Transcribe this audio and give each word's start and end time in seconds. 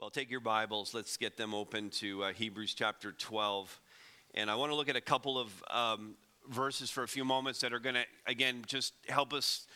Well, 0.00 0.10
take 0.10 0.30
your 0.30 0.38
Bibles. 0.38 0.94
Let's 0.94 1.16
get 1.16 1.36
them 1.36 1.52
open 1.52 1.90
to 1.90 2.22
uh, 2.22 2.32
Hebrews 2.32 2.72
chapter 2.72 3.10
12. 3.10 3.80
And 4.34 4.48
I 4.48 4.54
want 4.54 4.70
to 4.70 4.76
look 4.76 4.88
at 4.88 4.94
a 4.94 5.00
couple 5.00 5.36
of 5.36 5.50
um, 5.72 6.14
verses 6.48 6.88
for 6.88 7.02
a 7.02 7.08
few 7.08 7.24
moments 7.24 7.62
that 7.62 7.72
are 7.72 7.80
going 7.80 7.96
to, 7.96 8.04
again, 8.24 8.62
just 8.64 8.94
help 9.08 9.32
us 9.32 9.66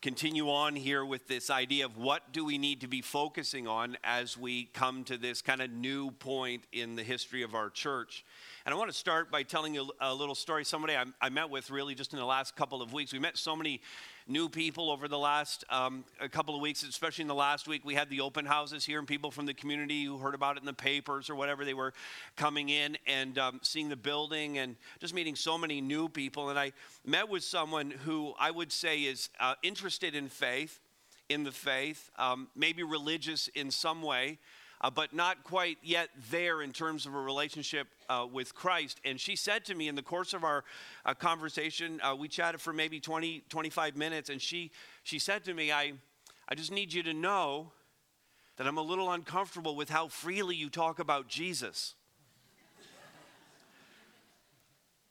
continue 0.00 0.48
on 0.48 0.76
here 0.76 1.04
with 1.04 1.26
this 1.26 1.50
idea 1.50 1.84
of 1.84 1.98
what 1.98 2.32
do 2.32 2.44
we 2.44 2.56
need 2.56 2.82
to 2.82 2.86
be 2.86 3.02
focusing 3.02 3.66
on 3.66 3.98
as 4.04 4.38
we 4.38 4.66
come 4.66 5.02
to 5.02 5.18
this 5.18 5.42
kind 5.42 5.60
of 5.60 5.72
new 5.72 6.12
point 6.12 6.62
in 6.70 6.94
the 6.94 7.02
history 7.02 7.42
of 7.42 7.56
our 7.56 7.68
church. 7.68 8.24
And 8.64 8.72
I 8.72 8.78
want 8.78 8.92
to 8.92 8.96
start 8.96 9.28
by 9.28 9.42
telling 9.42 9.74
you 9.74 9.90
a 10.00 10.14
little 10.14 10.36
story. 10.36 10.64
Somebody 10.64 10.94
I, 10.94 11.04
I 11.20 11.30
met 11.30 11.50
with 11.50 11.68
really 11.68 11.96
just 11.96 12.12
in 12.12 12.20
the 12.20 12.24
last 12.24 12.54
couple 12.54 12.80
of 12.80 12.92
weeks. 12.92 13.12
We 13.12 13.18
met 13.18 13.36
so 13.36 13.56
many 13.56 13.80
new 14.28 14.48
people 14.48 14.90
over 14.90 15.08
the 15.08 15.18
last 15.18 15.64
um, 15.70 16.04
a 16.20 16.28
couple 16.28 16.54
of 16.54 16.60
weeks, 16.60 16.82
especially 16.82 17.22
in 17.22 17.28
the 17.28 17.34
last 17.34 17.66
week. 17.66 17.84
We 17.84 17.94
had 17.94 18.10
the 18.10 18.20
open 18.20 18.44
houses 18.44 18.84
here, 18.84 18.98
and 18.98 19.08
people 19.08 19.30
from 19.30 19.46
the 19.46 19.54
community 19.54 20.04
who 20.04 20.18
heard 20.18 20.34
about 20.34 20.56
it 20.56 20.60
in 20.60 20.66
the 20.66 20.74
papers 20.74 21.30
or 21.30 21.34
whatever, 21.34 21.64
they 21.64 21.74
were 21.74 21.94
coming 22.36 22.68
in 22.68 22.98
and 23.06 23.38
um, 23.38 23.60
seeing 23.62 23.88
the 23.88 23.96
building 23.96 24.58
and 24.58 24.76
just 25.00 25.14
meeting 25.14 25.34
so 25.34 25.56
many 25.56 25.80
new 25.80 26.08
people. 26.08 26.50
And 26.50 26.58
I 26.58 26.72
met 27.06 27.28
with 27.28 27.42
someone 27.42 27.90
who 27.90 28.34
I 28.38 28.50
would 28.50 28.70
say 28.70 29.00
is 29.00 29.30
uh, 29.40 29.54
interested 29.62 30.14
in 30.14 30.28
faith, 30.28 30.78
in 31.30 31.44
the 31.44 31.52
faith, 31.52 32.10
um, 32.18 32.48
maybe 32.54 32.82
religious 32.82 33.48
in 33.48 33.70
some 33.70 34.02
way 34.02 34.38
uh, 34.80 34.90
but 34.90 35.12
not 35.12 35.42
quite 35.42 35.78
yet 35.82 36.08
there 36.30 36.62
in 36.62 36.72
terms 36.72 37.06
of 37.06 37.14
a 37.14 37.20
relationship 37.20 37.88
uh, 38.08 38.26
with 38.30 38.54
Christ. 38.54 39.00
And 39.04 39.20
she 39.20 39.36
said 39.36 39.64
to 39.66 39.74
me 39.74 39.88
in 39.88 39.94
the 39.94 40.02
course 40.02 40.34
of 40.34 40.44
our 40.44 40.64
uh, 41.04 41.14
conversation, 41.14 42.00
uh, 42.02 42.14
we 42.14 42.28
chatted 42.28 42.60
for 42.60 42.72
maybe 42.72 43.00
20, 43.00 43.42
25 43.48 43.96
minutes, 43.96 44.30
and 44.30 44.40
she, 44.40 44.70
she 45.02 45.18
said 45.18 45.44
to 45.44 45.54
me, 45.54 45.72
I, 45.72 45.94
I 46.48 46.54
just 46.54 46.70
need 46.70 46.92
you 46.92 47.02
to 47.04 47.12
know 47.12 47.72
that 48.56 48.66
I'm 48.66 48.78
a 48.78 48.82
little 48.82 49.12
uncomfortable 49.12 49.76
with 49.76 49.88
how 49.88 50.08
freely 50.08 50.56
you 50.56 50.68
talk 50.68 50.98
about 50.98 51.28
Jesus. 51.28 51.94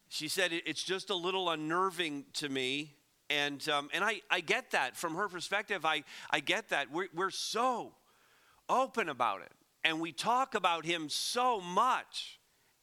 she 0.10 0.28
said, 0.28 0.52
It's 0.52 0.84
just 0.84 1.10
a 1.10 1.16
little 1.16 1.50
unnerving 1.50 2.26
to 2.34 2.50
me. 2.50 2.94
And, 3.30 3.68
um, 3.70 3.90
and 3.94 4.04
I, 4.04 4.22
I 4.32 4.40
get 4.40 4.72
that 4.72 4.96
from 4.96 5.16
her 5.16 5.28
perspective. 5.28 5.86
I, 5.86 6.04
I 6.32 6.40
get 6.40 6.70
that. 6.70 6.92
We're, 6.92 7.08
we're 7.14 7.30
so 7.30 7.92
open 8.70 9.10
about 9.10 9.42
it 9.42 9.52
and 9.88 10.02
we 10.02 10.12
talk 10.12 10.54
about 10.54 10.86
him 10.86 11.08
so 11.08 11.62
much. 11.62 12.42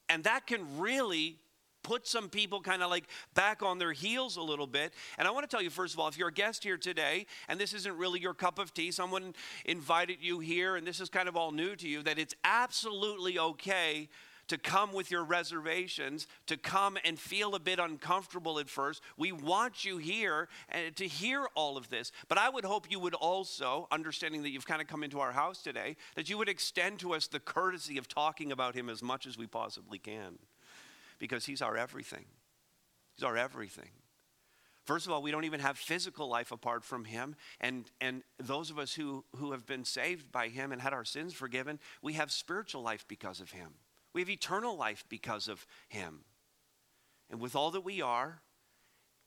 And 0.08 0.24
that 0.24 0.47
can 0.47 0.78
really 0.78 1.36
put 1.83 2.08
some 2.08 2.30
people 2.30 2.62
kind 2.62 2.83
of 2.83 2.88
like 2.88 3.05
back 3.34 3.62
on 3.62 3.78
their 3.78 3.92
heels 3.92 4.38
a 4.38 4.42
little 4.42 4.66
bit. 4.66 4.94
And 5.19 5.28
I 5.28 5.30
want 5.30 5.48
to 5.48 5.55
tell 5.55 5.62
you, 5.62 5.69
first 5.69 5.92
of 5.92 6.00
all, 6.00 6.08
if 6.08 6.16
you're 6.16 6.28
a 6.28 6.32
guest 6.32 6.64
here 6.64 6.78
today 6.78 7.27
and 7.47 7.60
this 7.60 7.75
isn't 7.75 7.94
really 7.98 8.20
your 8.20 8.32
cup 8.32 8.58
of 8.58 8.72
tea, 8.72 8.91
someone 8.91 9.34
invited 9.66 10.16
you 10.22 10.41
here 10.41 10.77
and 10.77 10.86
this 10.86 10.98
is 10.98 11.10
kind 11.10 11.28
of 11.28 11.36
all 11.36 11.52
new 11.52 11.77
to 11.77 11.86
you, 11.86 12.02
that 12.02 12.19
it's 12.19 12.34
absolutely 12.42 13.38
okay 13.38 14.08
to 14.48 14.59
come 14.59 14.92
with 14.92 15.11
your 15.11 15.25
reservations, 15.25 16.27
to 16.47 16.56
come 16.56 16.98
and 17.05 17.19
feel 17.19 17.55
a 17.55 17.61
bit 17.61 17.78
uncomfortable 17.78 18.59
at 18.59 18.69
first. 18.69 19.03
We 19.17 19.33
want 19.33 19.84
you 19.84 19.98
here 19.98 20.48
and 20.69 20.89
uh, 20.89 20.91
to 20.97 21.06
hear 21.06 21.47
all 21.55 21.77
of 21.77 21.91
this. 21.91 22.12
But 22.28 22.39
I 22.39 22.48
would 22.48 22.65
hope 22.65 22.91
you 22.91 22.98
would 23.00 23.15
also, 23.15 23.89
understanding 23.91 24.42
that 24.42 24.50
you've 24.50 24.67
kind 24.67 24.83
of 24.83 24.89
come 24.89 25.03
into 25.03 25.20
our 25.20 25.33
house 25.33 25.62
today, 25.62 25.97
that 26.15 26.28
you 26.28 26.39
would 26.39 26.48
extend 26.48 26.98
to 27.00 27.15
us 27.15 27.27
the 27.27 27.41
courtesy 27.41 27.98
of 27.98 28.09
talking 28.09 28.53
about 28.53 28.75
him 28.75 28.89
as 28.89 29.03
much 29.03 29.27
as 29.27 29.39
we 29.39 29.47
possibly 29.47 29.98
can. 29.98 30.39
Because 31.19 31.47
he's 31.47 31.62
our 31.62 31.77
everything. 31.77 32.25
He's 33.17 33.25
our 33.25 33.37
everything. 33.37 33.91
First 34.84 35.06
of 35.06 35.12
all, 35.12 35.22
we 35.22 35.31
don't 35.31 35.45
even 35.45 35.61
have 35.61 35.78
physical 35.78 36.28
life 36.28 36.53
apart 36.53 36.84
from 36.84 37.06
Him. 37.06 37.37
And, 37.61 37.91
and 38.00 38.22
those 38.39 38.70
of 38.70 38.78
us 38.78 38.92
who, 38.92 39.25
who 39.37 39.53
have 39.53 39.65
been 39.67 39.84
saved 39.84 40.31
by 40.31 40.48
Him 40.48 40.72
and 40.72 40.83
had 40.83 40.92
our 40.92 41.06
sins 41.06 41.33
forgiven, 41.33 41.78
we 42.03 42.15
have 42.15 42.31
spiritual 42.31 42.83
life 42.83 43.06
because 43.09 43.41
of 43.41 43.50
Him. 43.50 43.70
We 44.15 44.20
have 44.20 44.31
eternal 44.31 44.77
life 44.77 45.05
because 45.09 45.48
of 45.48 45.67
him. 45.89 46.20
And 47.31 47.41
with 47.41 47.56
all 47.56 47.71
that 47.72 47.84
we 47.84 48.00
are 48.00 48.41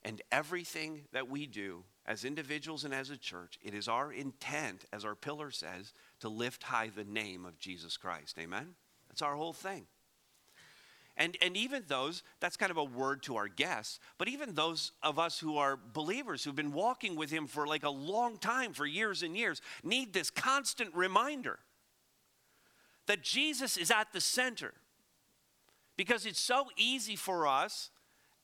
and 0.02 0.22
everything 0.32 1.02
that 1.12 1.28
we 1.28 1.46
do 1.46 1.84
as 2.06 2.24
individuals 2.24 2.84
and 2.84 2.94
as 2.94 3.10
a 3.10 3.16
church, 3.16 3.58
it 3.62 3.74
is 3.74 3.86
our 3.86 4.12
intent, 4.12 4.86
as 4.92 5.04
our 5.04 5.14
pillar 5.14 5.50
says, 5.50 5.92
to 6.20 6.28
lift 6.28 6.62
high 6.62 6.88
the 6.88 7.04
name 7.04 7.44
of 7.44 7.58
Jesus 7.58 7.96
Christ. 7.96 8.38
Amen? 8.38 8.74
That's 9.08 9.22
our 9.22 9.36
whole 9.36 9.52
thing. 9.52 9.86
And, 11.18 11.36
and 11.42 11.56
even 11.56 11.82
those, 11.88 12.22
that's 12.38 12.56
kind 12.56 12.70
of 12.70 12.76
a 12.76 12.84
word 12.84 13.24
to 13.24 13.36
our 13.36 13.48
guests, 13.48 13.98
but 14.18 14.28
even 14.28 14.54
those 14.54 14.92
of 15.02 15.18
us 15.18 15.40
who 15.40 15.58
are 15.58 15.76
believers 15.76 16.44
who've 16.44 16.54
been 16.54 16.72
walking 16.72 17.16
with 17.16 17.30
Him 17.30 17.48
for 17.48 17.66
like 17.66 17.82
a 17.82 17.90
long 17.90 18.38
time, 18.38 18.72
for 18.72 18.86
years 18.86 19.24
and 19.24 19.36
years, 19.36 19.60
need 19.82 20.12
this 20.12 20.30
constant 20.30 20.94
reminder 20.94 21.58
that 23.08 23.22
Jesus 23.22 23.76
is 23.76 23.90
at 23.90 24.12
the 24.12 24.20
center. 24.20 24.74
Because 25.98 26.24
it's 26.24 26.40
so 26.40 26.68
easy 26.76 27.16
for 27.16 27.46
us 27.46 27.90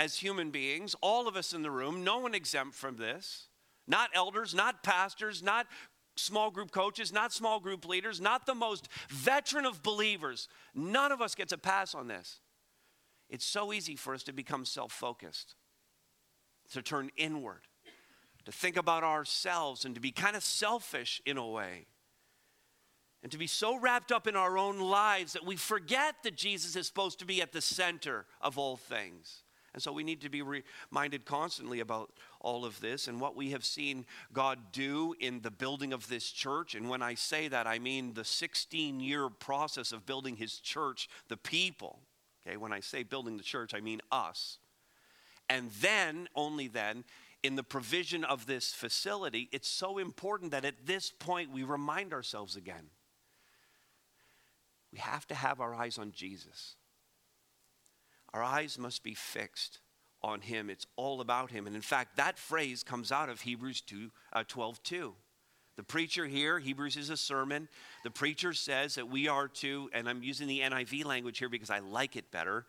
as 0.00 0.16
human 0.16 0.50
beings, 0.50 0.96
all 1.00 1.28
of 1.28 1.36
us 1.36 1.54
in 1.54 1.62
the 1.62 1.70
room, 1.70 2.02
no 2.02 2.18
one 2.18 2.34
exempt 2.34 2.74
from 2.74 2.96
this, 2.96 3.46
not 3.86 4.10
elders, 4.12 4.54
not 4.54 4.82
pastors, 4.82 5.40
not 5.40 5.68
small 6.16 6.50
group 6.50 6.72
coaches, 6.72 7.12
not 7.12 7.32
small 7.32 7.60
group 7.60 7.86
leaders, 7.86 8.20
not 8.20 8.44
the 8.44 8.56
most 8.56 8.88
veteran 9.08 9.66
of 9.66 9.84
believers. 9.84 10.48
None 10.74 11.12
of 11.12 11.22
us 11.22 11.36
gets 11.36 11.52
a 11.52 11.58
pass 11.58 11.94
on 11.94 12.08
this. 12.08 12.40
It's 13.30 13.44
so 13.46 13.72
easy 13.72 13.94
for 13.94 14.14
us 14.14 14.24
to 14.24 14.32
become 14.32 14.64
self 14.64 14.90
focused, 14.90 15.54
to 16.72 16.82
turn 16.82 17.10
inward, 17.16 17.62
to 18.46 18.50
think 18.52 18.76
about 18.76 19.04
ourselves, 19.04 19.84
and 19.84 19.94
to 19.94 20.00
be 20.00 20.10
kind 20.10 20.34
of 20.34 20.42
selfish 20.42 21.22
in 21.24 21.36
a 21.36 21.46
way 21.46 21.86
and 23.24 23.32
to 23.32 23.38
be 23.38 23.46
so 23.46 23.78
wrapped 23.78 24.12
up 24.12 24.26
in 24.26 24.36
our 24.36 24.58
own 24.58 24.78
lives 24.78 25.32
that 25.32 25.46
we 25.46 25.56
forget 25.56 26.16
that 26.24 26.36
Jesus 26.36 26.76
is 26.76 26.86
supposed 26.86 27.18
to 27.20 27.24
be 27.24 27.40
at 27.40 27.52
the 27.52 27.62
center 27.62 28.26
of 28.42 28.58
all 28.58 28.76
things. 28.76 29.44
And 29.72 29.82
so 29.82 29.92
we 29.92 30.04
need 30.04 30.20
to 30.20 30.28
be 30.28 30.42
reminded 30.42 31.24
constantly 31.24 31.80
about 31.80 32.12
all 32.38 32.66
of 32.66 32.78
this 32.80 33.08
and 33.08 33.18
what 33.18 33.34
we 33.34 33.52
have 33.52 33.64
seen 33.64 34.04
God 34.34 34.58
do 34.72 35.14
in 35.20 35.40
the 35.40 35.50
building 35.50 35.94
of 35.94 36.06
this 36.06 36.30
church. 36.30 36.74
And 36.74 36.90
when 36.90 37.00
I 37.00 37.14
say 37.14 37.48
that, 37.48 37.66
I 37.66 37.78
mean 37.78 38.12
the 38.12 38.26
16 38.26 39.00
year 39.00 39.30
process 39.30 39.90
of 39.90 40.04
building 40.04 40.36
his 40.36 40.58
church, 40.58 41.08
the 41.28 41.38
people. 41.38 42.00
Okay, 42.46 42.58
when 42.58 42.74
I 42.74 42.80
say 42.80 43.04
building 43.04 43.38
the 43.38 43.42
church, 43.42 43.72
I 43.72 43.80
mean 43.80 44.02
us. 44.12 44.58
And 45.48 45.70
then, 45.80 46.28
only 46.36 46.68
then, 46.68 47.04
in 47.42 47.56
the 47.56 47.62
provision 47.62 48.22
of 48.22 48.44
this 48.44 48.74
facility, 48.74 49.48
it's 49.50 49.68
so 49.68 49.96
important 49.96 50.50
that 50.50 50.66
at 50.66 50.84
this 50.84 51.10
point 51.10 51.50
we 51.50 51.62
remind 51.62 52.12
ourselves 52.12 52.54
again 52.54 52.90
we 54.94 55.00
have 55.00 55.26
to 55.26 55.34
have 55.34 55.60
our 55.60 55.74
eyes 55.74 55.98
on 55.98 56.12
Jesus. 56.12 56.76
Our 58.32 58.44
eyes 58.44 58.78
must 58.78 59.02
be 59.02 59.14
fixed 59.14 59.80
on 60.22 60.40
him. 60.40 60.70
It's 60.70 60.86
all 60.94 61.20
about 61.20 61.50
him. 61.50 61.66
And 61.66 61.74
in 61.74 61.82
fact, 61.82 62.16
that 62.16 62.38
phrase 62.38 62.84
comes 62.84 63.10
out 63.10 63.28
of 63.28 63.40
Hebrews 63.40 63.80
2, 63.80 64.12
uh, 64.32 64.44
12 64.46 64.80
2. 64.84 65.14
The 65.76 65.82
preacher 65.82 66.26
here, 66.26 66.60
Hebrews 66.60 66.96
is 66.96 67.10
a 67.10 67.16
sermon. 67.16 67.68
The 68.04 68.10
preacher 68.12 68.52
says 68.52 68.94
that 68.94 69.10
we 69.10 69.26
are 69.26 69.48
to, 69.48 69.90
and 69.92 70.08
I'm 70.08 70.22
using 70.22 70.46
the 70.46 70.60
NIV 70.60 71.04
language 71.04 71.38
here 71.38 71.48
because 71.48 71.70
I 71.70 71.80
like 71.80 72.14
it 72.14 72.30
better, 72.30 72.64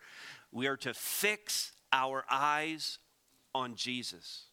we 0.50 0.66
are 0.66 0.76
to 0.78 0.94
fix 0.94 1.70
our 1.92 2.24
eyes 2.28 2.98
on 3.54 3.76
Jesus. 3.76 4.46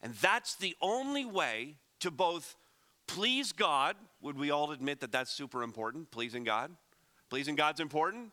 And 0.00 0.14
that's 0.14 0.54
the 0.54 0.76
only 0.80 1.24
way 1.24 1.74
to 1.98 2.12
both 2.12 2.54
please 3.08 3.50
God. 3.50 3.96
Would 4.20 4.38
we 4.38 4.50
all 4.50 4.72
admit 4.72 5.00
that 5.00 5.12
that's 5.12 5.30
super 5.30 5.62
important? 5.62 6.10
Pleasing 6.10 6.44
God? 6.44 6.70
Pleasing 7.30 7.54
God's 7.54 7.80
important? 7.80 8.32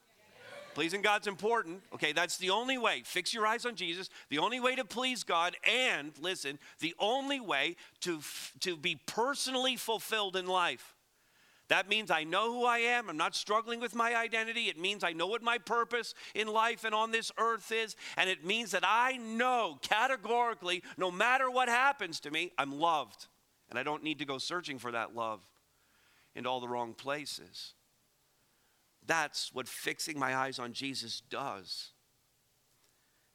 Pleasing 0.73 1.01
God's 1.01 1.28
important. 1.28 1.84
Okay, 1.94 2.12
that's 2.12 2.38
the 2.38 2.50
only 2.50 2.78
way. 2.78 3.01
Fix 3.06 3.34
your 3.34 3.47
eyes 3.47 3.66
on 3.66 3.75
Jesus. 3.75 4.09
The 4.29 4.40
only 4.40 4.59
way 4.59 4.75
to 4.75 4.84
please 4.84 5.24
God, 5.24 5.56
and 5.63 6.12
listen, 6.19 6.59
the 6.79 6.94
only 7.00 7.40
way 7.40 7.78
to, 8.01 8.19
to 8.59 8.75
be 8.75 9.00
personally 9.06 9.78
fulfilled 9.78 10.35
in 10.35 10.47
life. 10.47 10.94
That 11.69 11.88
means 11.88 12.12
I 12.12 12.25
know 12.25 12.51
who 12.51 12.65
I 12.65 12.80
am. 12.80 13.10
I'm 13.10 13.18
not 13.18 13.36
struggling 13.36 13.80
with 13.80 13.95
my 13.95 14.15
identity. 14.15 14.65
It 14.65 14.77
means 14.77 15.04
I 15.04 15.13
know 15.13 15.27
what 15.27 15.42
my 15.42 15.57
purpose 15.57 16.13
in 16.36 16.48
life 16.48 16.83
and 16.83 16.94
on 16.94 17.12
this 17.12 17.31
earth 17.38 17.71
is. 17.71 17.95
And 18.18 18.30
it 18.30 18.45
means 18.45 18.71
that 18.71 18.83
I 18.86 19.18
know 19.18 19.80
categorically, 19.81 20.83
no 20.98 21.10
matter 21.10 21.50
what 21.50 21.69
happens 21.69 22.19
to 22.19 22.31
me, 22.31 22.51
I'm 22.57 22.77
loved. 22.77 23.27
And 23.69 23.80
I 23.80 23.83
don't 23.83 24.04
need 24.04 24.19
to 24.19 24.25
go 24.25 24.38
searching 24.38 24.77
for 24.77 24.92
that 24.92 25.15
love 25.15 25.42
in 26.36 26.46
all 26.46 26.60
the 26.60 26.68
wrong 26.68 26.94
places. 26.94 27.74
That's 29.06 29.54
what 29.54 29.68
fixing 29.68 30.20
my 30.20 30.36
eyes 30.36 30.60
on 30.60 30.74
Jesus 30.74 31.22
does. 31.30 31.92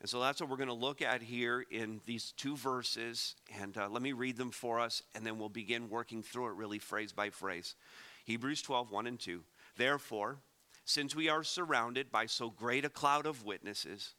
And 0.00 0.08
so 0.08 0.20
that's 0.20 0.41
what 0.41 0.49
we're 0.49 0.56
going 0.56 0.69
to 0.69 0.75
look 0.75 1.02
at 1.02 1.23
here 1.23 1.64
in 1.70 2.00
these 2.06 2.32
two 2.37 2.56
verses. 2.56 3.35
And 3.61 3.76
uh, 3.76 3.88
let 3.91 4.02
me 4.02 4.12
read 4.12 4.37
them 4.37 4.50
for 4.50 4.81
us, 4.81 5.02
and 5.14 5.26
then 5.26 5.38
we'll 5.38 5.50
begin 5.50 5.91
working 5.91 6.23
through 6.23 6.47
it 6.47 6.55
really 6.55 6.79
phrase 6.79 7.12
by 7.12 7.31
phrase. 7.31 7.75
Hebrews 8.25 8.62
12, 8.62 8.91
1 8.91 9.06
and 9.06 9.20
2. 9.20 9.43
Therefore, 9.76 10.38
since 10.85 11.14
we 11.14 11.29
are 11.29 11.44
surrounded 11.44 12.11
by 12.11 12.26
so 12.26 12.50
great 12.50 12.85
a 12.85 12.88
cloud 12.88 13.26
of 13.26 13.44
witnesses, 13.44 14.14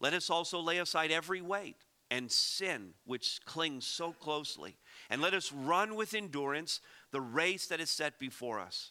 let 0.00 0.14
us 0.14 0.30
also 0.30 0.60
lay 0.60 0.78
aside 0.78 1.10
every 1.10 1.40
weight 1.40 1.76
and 2.10 2.30
sin 2.30 2.90
which 3.04 3.40
clings 3.44 3.86
so 3.86 4.12
closely, 4.12 4.76
and 5.10 5.20
let 5.20 5.34
us 5.34 5.52
run 5.52 5.96
with 5.96 6.14
endurance 6.14 6.80
the 7.14 7.20
race 7.20 7.68
that 7.68 7.80
is 7.80 7.88
set 7.88 8.18
before 8.18 8.60
us 8.60 8.90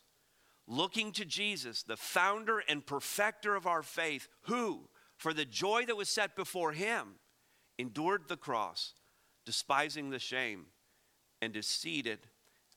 looking 0.67 1.11
to 1.11 1.25
Jesus, 1.25 1.83
the 1.83 1.97
founder 1.97 2.63
and 2.69 2.85
perfecter 2.85 3.53
of 3.53 3.67
our 3.67 3.83
faith, 3.83 4.27
who, 4.43 4.87
for 5.17 5.33
the 5.33 5.45
joy 5.45 5.85
that 5.85 5.97
was 5.97 6.07
set 6.09 6.35
before 6.35 6.71
him, 6.71 7.15
endured 7.77 8.29
the 8.29 8.37
cross, 8.37 8.93
despising 9.45 10.09
the 10.09 10.19
shame, 10.19 10.67
and 11.41 11.55
is 11.57 11.67
seated 11.67 12.19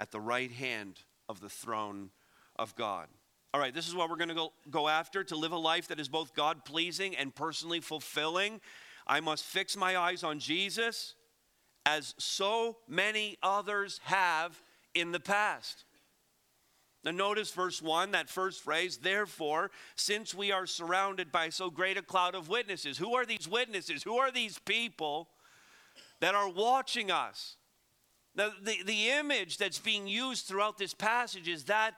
at 0.01 0.11
the 0.11 0.21
right 0.21 0.51
hand 0.51 1.01
of 1.29 1.41
the 1.41 1.49
throne 1.49 2.11
of 2.57 2.75
God. 2.75 3.07
All 3.55 3.61
right, 3.61 3.73
this 3.73 3.87
is 3.89 3.95
what 3.95 4.11
we're 4.11 4.17
going 4.17 4.35
to 4.35 4.51
go, 4.69 4.89
after 4.89 5.23
to 5.25 5.37
live 5.37 5.53
a 5.53 5.57
life 5.57 5.87
that 5.89 6.01
is 6.01 6.09
both 6.09 6.35
God 6.35 6.65
pleasing 6.65 7.17
and 7.17 7.33
personally 7.33 7.81
fulfilling. 7.81 8.61
I 9.07 9.21
must 9.21 9.45
fix 9.45 9.77
my 9.77 9.97
eyes 9.97 10.25
on 10.25 10.41
Jesus, 10.41 11.15
as 11.87 12.17
so 12.19 12.79
many 12.89 13.39
others 13.45 14.01
have 14.05 14.61
in 14.97 15.13
the 15.13 15.21
past. 15.21 15.85
Now, 17.05 17.13
notice 17.13 17.53
verse 17.53 17.81
1, 17.81 18.11
that 18.13 18.29
first 18.29 18.65
phrase, 18.65 18.97
therefore, 18.97 19.71
since 19.95 20.35
we 20.35 20.51
are 20.51 20.67
surrounded 20.67 21.31
by 21.31 21.51
so 21.51 21.71
great 21.71 21.97
a 21.97 22.03
cloud 22.03 22.35
of 22.35 22.49
witnesses. 22.49 22.99
Who 22.99 23.15
are 23.15 23.25
these 23.25 23.47
witnesses? 23.47 24.03
Who 24.03 24.19
are 24.19 24.33
these 24.33 24.59
people 24.59 25.29
that 26.21 26.35
are 26.35 26.49
watching 26.49 27.13
us? 27.13 27.57
Now, 28.35 28.51
the, 28.61 28.83
the 28.85 29.11
image 29.11 29.57
that's 29.59 29.79
being 29.79 30.09
used 30.09 30.47
throughout 30.47 30.79
this 30.79 30.95
passage 30.95 31.47
is 31.47 31.65
that 31.65 31.95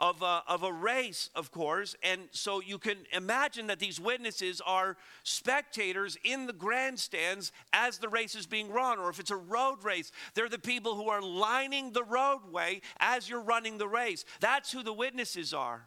of 0.00 0.22
a, 0.22 0.42
of 0.48 0.62
a 0.62 0.72
race, 0.72 1.28
of 1.34 1.50
course. 1.50 1.94
And 2.02 2.22
so 2.30 2.60
you 2.60 2.78
can 2.78 2.96
imagine 3.12 3.66
that 3.66 3.78
these 3.78 4.00
witnesses 4.00 4.62
are 4.64 4.96
spectators 5.22 6.16
in 6.24 6.46
the 6.46 6.52
grandstands 6.54 7.52
as 7.72 7.98
the 7.98 8.08
race 8.08 8.34
is 8.34 8.46
being 8.46 8.72
run. 8.72 8.98
Or 8.98 9.10
if 9.10 9.20
it's 9.20 9.30
a 9.30 9.36
road 9.36 9.84
race, 9.84 10.10
they're 10.34 10.48
the 10.48 10.58
people 10.58 10.94
who 10.94 11.08
are 11.08 11.20
lining 11.20 11.92
the 11.92 12.04
roadway 12.04 12.80
as 12.98 13.28
you're 13.28 13.42
running 13.42 13.78
the 13.78 13.88
race. 13.88 14.24
That's 14.40 14.72
who 14.72 14.82
the 14.82 14.92
witnesses 14.92 15.52
are. 15.52 15.86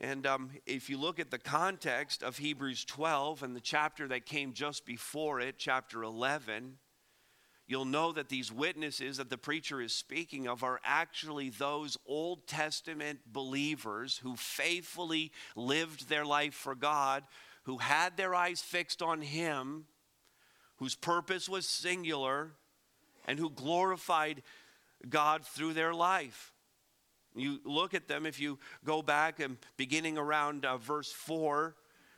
And 0.00 0.26
um, 0.26 0.50
if 0.64 0.88
you 0.88 0.96
look 0.96 1.20
at 1.20 1.30
the 1.30 1.38
context 1.38 2.22
of 2.22 2.38
Hebrews 2.38 2.86
12 2.86 3.42
and 3.42 3.54
the 3.54 3.60
chapter 3.60 4.08
that 4.08 4.24
came 4.24 4.54
just 4.54 4.86
before 4.86 5.40
it, 5.40 5.56
chapter 5.58 6.02
11, 6.02 6.78
you'll 7.70 7.84
know 7.84 8.10
that 8.10 8.28
these 8.28 8.50
witnesses 8.50 9.18
that 9.18 9.30
the 9.30 9.38
preacher 9.38 9.80
is 9.80 9.94
speaking 9.94 10.48
of 10.48 10.64
are 10.64 10.80
actually 10.84 11.50
those 11.50 11.96
Old 12.04 12.48
Testament 12.48 13.20
believers 13.32 14.18
who 14.24 14.34
faithfully 14.34 15.30
lived 15.54 16.08
their 16.08 16.24
life 16.24 16.54
for 16.54 16.74
God, 16.74 17.22
who 17.62 17.78
had 17.78 18.16
their 18.16 18.34
eyes 18.34 18.60
fixed 18.60 19.02
on 19.02 19.22
Him, 19.22 19.84
whose 20.78 20.96
purpose 20.96 21.48
was 21.48 21.64
singular, 21.64 22.50
and 23.28 23.38
who 23.38 23.50
glorified 23.50 24.42
God 25.08 25.44
through 25.46 25.74
their 25.74 25.94
life. 25.94 26.52
You 27.36 27.60
look 27.64 27.94
at 27.94 28.08
them, 28.08 28.26
if 28.26 28.40
you 28.40 28.58
go 28.84 29.00
back 29.00 29.38
and 29.38 29.56
beginning 29.76 30.18
around 30.18 30.64
uh, 30.64 30.78
verse 30.78 31.12
4, 31.12 31.76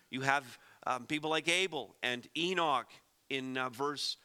you 0.08 0.22
have 0.22 0.58
um, 0.86 1.04
people 1.04 1.28
like 1.28 1.46
Abel 1.46 1.94
and 2.02 2.26
Enoch 2.34 2.88
in 3.28 3.58
uh, 3.58 3.68
verse 3.68 4.16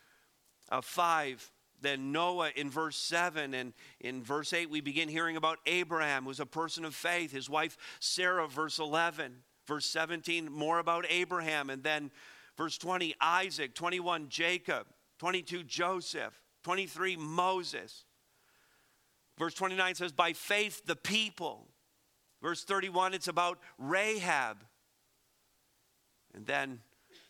uh, 0.70 0.82
5 0.82 1.52
then 1.82 2.12
Noah 2.12 2.52
in 2.56 2.70
verse 2.70 2.98
7, 2.98 3.54
and 3.54 3.74
in 4.00 4.24
verse 4.24 4.54
8, 4.54 4.70
we 4.70 4.82
begin 4.82 5.10
hearing 5.10 5.38
about 5.38 5.60
Abraham, 5.66 6.26
who's 6.26 6.40
a 6.40 6.46
person 6.46 6.86
of 6.86 6.96
faith, 6.96 7.32
his 7.32 7.50
wife 7.50 7.78
Sarah, 8.00 8.48
verse 8.48 8.80
11, 8.80 9.36
verse 9.68 9.86
17, 9.86 10.52
more 10.52 10.80
about 10.80 11.06
Abraham, 11.10 11.70
and 11.70 11.84
then 11.84 12.12
verse 12.58 12.78
20, 12.78 13.16
Isaac, 13.22 13.76
21, 13.76 14.30
Jacob, 14.30 14.88
22, 15.20 15.64
Joseph, 15.64 16.42
23, 16.64 17.16
Moses. 17.16 18.06
Verse 19.38 19.54
29 19.54 19.96
says, 19.96 20.12
By 20.12 20.34
faith, 20.34 20.84
the 20.86 20.96
people. 20.96 21.68
Verse 22.42 22.64
31, 22.64 23.14
it's 23.14 23.28
about 23.28 23.60
Rahab. 23.78 24.58
And 26.34 26.46
then 26.46 26.80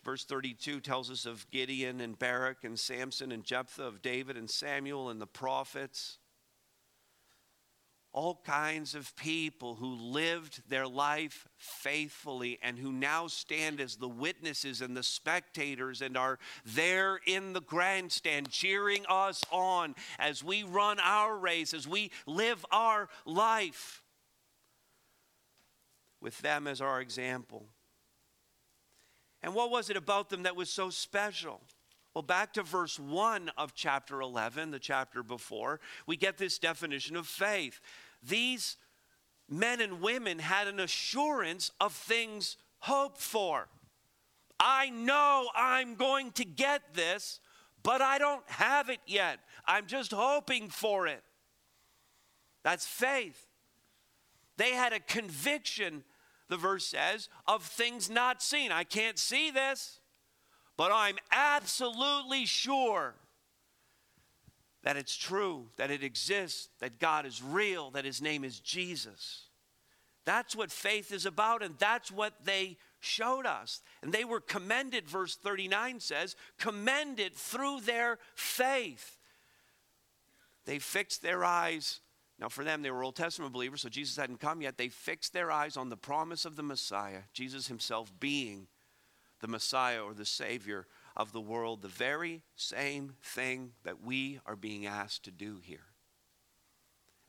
Verse 0.07 0.23
32 0.23 0.79
tells 0.79 1.11
us 1.11 1.25
of 1.25 1.51
Gideon 1.51 1.99
and 1.99 2.17
Barak 2.17 2.63
and 2.63 2.79
Samson 2.79 3.29
and 3.33 3.43
Jephthah, 3.43 3.83
of 3.83 4.01
David 4.01 4.37
and 4.37 4.49
Samuel 4.49 5.09
and 5.09 5.19
the 5.19 5.27
prophets. 5.27 6.19
All 8.13 8.39
kinds 8.45 8.95
of 8.95 9.13
people 9.17 9.75
who 9.75 9.95
lived 9.95 10.61
their 10.69 10.87
life 10.87 11.45
faithfully 11.57 12.57
and 12.63 12.79
who 12.79 12.93
now 12.93 13.27
stand 13.27 13.81
as 13.81 13.97
the 13.97 14.07
witnesses 14.07 14.79
and 14.79 14.95
the 14.95 15.03
spectators 15.03 16.01
and 16.01 16.15
are 16.15 16.39
there 16.63 17.19
in 17.25 17.51
the 17.51 17.59
grandstand 17.59 18.49
cheering 18.49 19.05
us 19.09 19.43
on 19.51 19.93
as 20.19 20.41
we 20.41 20.63
run 20.63 20.99
our 21.01 21.37
race, 21.37 21.73
as 21.73 21.85
we 21.85 22.11
live 22.25 22.65
our 22.71 23.09
life 23.25 24.01
with 26.21 26.39
them 26.39 26.65
as 26.65 26.79
our 26.79 27.01
example. 27.01 27.65
And 29.43 29.53
what 29.53 29.71
was 29.71 29.89
it 29.89 29.97
about 29.97 30.29
them 30.29 30.43
that 30.43 30.55
was 30.55 30.69
so 30.69 30.89
special? 30.89 31.61
Well, 32.13 32.23
back 32.23 32.53
to 32.53 32.63
verse 32.63 32.99
1 32.99 33.51
of 33.57 33.75
chapter 33.75 34.21
11, 34.21 34.71
the 34.71 34.79
chapter 34.79 35.21
before, 35.21 35.79
we 36.07 36.17
get 36.17 36.37
this 36.37 36.57
definition 36.57 37.15
of 37.15 37.27
faith. 37.27 37.79
These 38.23 38.77
men 39.47 39.81
and 39.81 40.01
women 40.01 40.39
had 40.39 40.67
an 40.67 40.79
assurance 40.79 41.71
of 41.79 41.93
things 41.93 42.57
hoped 42.79 43.21
for. 43.21 43.67
I 44.59 44.89
know 44.89 45.47
I'm 45.55 45.95
going 45.95 46.31
to 46.31 46.45
get 46.45 46.95
this, 46.95 47.39
but 47.83 48.01
I 48.01 48.17
don't 48.17 48.43
have 48.47 48.89
it 48.89 48.99
yet. 49.05 49.39
I'm 49.65 49.85
just 49.85 50.11
hoping 50.11 50.69
for 50.69 51.07
it. 51.07 51.23
That's 52.63 52.85
faith. 52.85 53.45
They 54.57 54.71
had 54.71 54.91
a 54.91 54.99
conviction 54.99 56.03
the 56.49 56.57
verse 56.57 56.85
says, 56.85 57.29
of 57.47 57.63
things 57.63 58.09
not 58.09 58.41
seen. 58.41 58.71
I 58.71 58.83
can't 58.83 59.17
see 59.17 59.51
this, 59.51 59.99
but 60.77 60.91
I'm 60.93 61.17
absolutely 61.31 62.45
sure 62.45 63.15
that 64.83 64.95
it's 64.95 65.15
true, 65.15 65.65
that 65.77 65.91
it 65.91 66.03
exists, 66.03 66.69
that 66.79 66.99
God 66.99 67.25
is 67.25 67.43
real, 67.43 67.91
that 67.91 68.05
His 68.05 68.21
name 68.21 68.43
is 68.43 68.59
Jesus. 68.59 69.43
That's 70.23 70.55
what 70.55 70.71
faith 70.71 71.11
is 71.11 71.25
about, 71.25 71.63
and 71.63 71.75
that's 71.77 72.11
what 72.11 72.33
they 72.45 72.77
showed 72.99 73.45
us. 73.45 73.81
And 74.01 74.13
they 74.13 74.23
were 74.23 74.39
commended, 74.39 75.07
verse 75.07 75.35
39 75.35 75.99
says, 75.99 76.35
commended 76.57 77.33
through 77.33 77.81
their 77.81 78.19
faith. 78.35 79.17
They 80.65 80.79
fixed 80.79 81.21
their 81.21 81.43
eyes 81.43 82.01
now, 82.39 82.49
for 82.49 82.63
them, 82.63 82.83
they 82.83 82.91
were 82.91 83.03
Old 83.03 83.15
Testament 83.15 83.51
believers, 83.51 83.81
so 83.81 83.89
Jesus 83.89 84.15
hadn't 84.15 84.39
come 84.39 84.61
yet. 84.61 84.77
They 84.77 84.89
fixed 84.89 85.33
their 85.33 85.51
eyes 85.51 85.75
on 85.75 85.89
the 85.89 85.97
promise 85.97 86.45
of 86.45 86.55
the 86.55 86.63
Messiah, 86.63 87.21
Jesus 87.33 87.67
himself 87.67 88.11
being 88.19 88.67
the 89.39 89.47
Messiah 89.47 90.01
or 90.01 90.13
the 90.13 90.25
Savior 90.25 90.85
of 91.15 91.31
the 91.31 91.41
world, 91.41 91.81
the 91.81 91.87
very 91.87 92.43
same 92.55 93.15
thing 93.23 93.71
that 93.83 94.03
we 94.03 94.39
are 94.45 94.55
being 94.55 94.85
asked 94.85 95.23
to 95.23 95.31
do 95.31 95.57
here. 95.63 95.85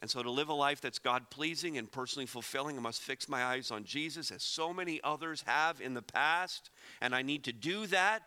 And 0.01 0.11
so, 0.11 0.23
to 0.23 0.31
live 0.31 0.49
a 0.49 0.55
life 0.55 0.81
that's 0.81 0.99
God 0.99 1.31
pleasing 1.31 1.79
and 1.79 1.91
personally 1.91 2.27
fulfilling, 2.27 2.77
I 2.77 2.81
must 2.81 3.01
fix 3.01 3.29
my 3.29 3.43
eyes 3.43 3.71
on 3.71 3.85
Jesus, 3.85 4.31
as 4.31 4.43
so 4.43 4.73
many 4.75 5.01
others 5.03 5.43
have 5.47 5.81
in 5.81 5.95
the 5.95 6.03
past. 6.03 6.71
And 7.01 7.15
I 7.15 7.23
need 7.23 7.45
to 7.45 7.53
do 7.53 7.87
that, 7.89 8.23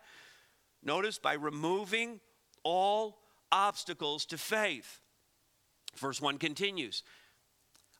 notice, 0.82 1.18
by 1.18 1.34
removing 1.34 2.20
all 2.62 3.20
obstacles 3.50 4.26
to 4.26 4.36
faith. 4.36 5.00
Verse 5.96 6.20
1 6.20 6.38
continues 6.38 7.02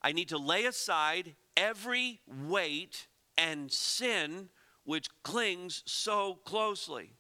I 0.02 0.12
need 0.12 0.28
to 0.30 0.38
lay 0.38 0.64
aside 0.64 1.34
every 1.56 2.20
weight 2.48 3.06
and 3.38 3.70
sin 3.70 4.48
which 4.84 5.08
clings 5.22 5.82
so 5.86 6.34
closely. 6.44 7.12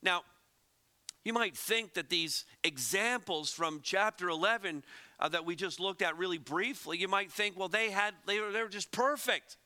Now, 0.00 0.22
you 1.24 1.32
might 1.32 1.56
think 1.56 1.94
that 1.94 2.08
these 2.08 2.44
examples 2.64 3.52
from 3.52 3.80
chapter 3.82 4.28
11 4.28 4.84
uh, 5.20 5.28
that 5.28 5.44
we 5.44 5.54
just 5.54 5.78
looked 5.78 6.02
at 6.02 6.18
really 6.18 6.38
briefly, 6.38 6.98
you 6.98 7.08
might 7.08 7.30
think, 7.30 7.56
well, 7.56 7.68
they 7.68 7.90
had 7.90 8.14
they 8.26 8.40
were, 8.40 8.50
they 8.50 8.62
were 8.62 8.68
just 8.68 8.90
perfect. 8.90 9.56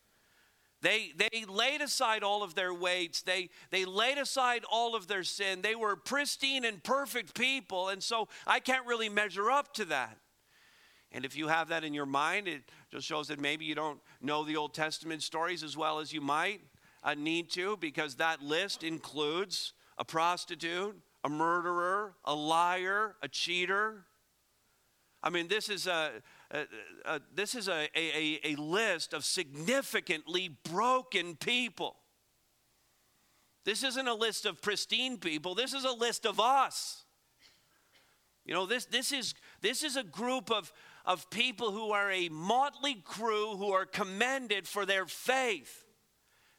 They, 0.86 1.12
they 1.16 1.44
laid 1.48 1.80
aside 1.80 2.22
all 2.22 2.44
of 2.44 2.54
their 2.54 2.72
weights. 2.72 3.22
They, 3.22 3.48
they 3.70 3.84
laid 3.84 4.18
aside 4.18 4.62
all 4.70 4.94
of 4.94 5.08
their 5.08 5.24
sin. 5.24 5.60
They 5.60 5.74
were 5.74 5.96
pristine 5.96 6.64
and 6.64 6.80
perfect 6.80 7.34
people. 7.34 7.88
And 7.88 8.00
so 8.00 8.28
I 8.46 8.60
can't 8.60 8.86
really 8.86 9.08
measure 9.08 9.50
up 9.50 9.74
to 9.74 9.84
that. 9.86 10.16
And 11.10 11.24
if 11.24 11.36
you 11.36 11.48
have 11.48 11.70
that 11.70 11.82
in 11.82 11.92
your 11.92 12.06
mind, 12.06 12.46
it 12.46 12.70
just 12.92 13.04
shows 13.04 13.26
that 13.28 13.40
maybe 13.40 13.64
you 13.64 13.74
don't 13.74 13.98
know 14.22 14.44
the 14.44 14.56
Old 14.56 14.74
Testament 14.74 15.24
stories 15.24 15.64
as 15.64 15.76
well 15.76 15.98
as 15.98 16.12
you 16.12 16.20
might 16.20 16.60
uh, 17.02 17.14
need 17.14 17.50
to, 17.50 17.76
because 17.78 18.14
that 18.16 18.40
list 18.40 18.84
includes 18.84 19.72
a 19.98 20.04
prostitute, 20.04 20.96
a 21.24 21.28
murderer, 21.28 22.14
a 22.24 22.34
liar, 22.34 23.16
a 23.22 23.28
cheater. 23.28 24.04
I 25.20 25.30
mean, 25.30 25.48
this 25.48 25.68
is 25.68 25.88
a, 25.88 26.10
uh, 26.52 26.64
uh, 27.04 27.18
this 27.34 27.54
is 27.54 27.68
a, 27.68 27.88
a, 27.96 28.40
a 28.44 28.56
list 28.56 29.12
of 29.12 29.24
significantly 29.24 30.56
broken 30.70 31.36
people. 31.36 31.96
This 33.64 33.82
isn't 33.82 34.06
a 34.06 34.14
list 34.14 34.46
of 34.46 34.62
pristine 34.62 35.18
people, 35.18 35.54
this 35.54 35.74
is 35.74 35.84
a 35.84 35.92
list 35.92 36.24
of 36.26 36.38
us. 36.38 37.04
You 38.44 38.54
know, 38.54 38.64
this, 38.64 38.84
this, 38.84 39.10
is, 39.10 39.34
this 39.60 39.82
is 39.82 39.96
a 39.96 40.04
group 40.04 40.52
of, 40.52 40.72
of 41.04 41.28
people 41.30 41.72
who 41.72 41.90
are 41.90 42.12
a 42.12 42.28
motley 42.28 42.94
crew 42.94 43.56
who 43.56 43.72
are 43.72 43.84
commended 43.84 44.68
for 44.68 44.86
their 44.86 45.04
faith. 45.06 45.85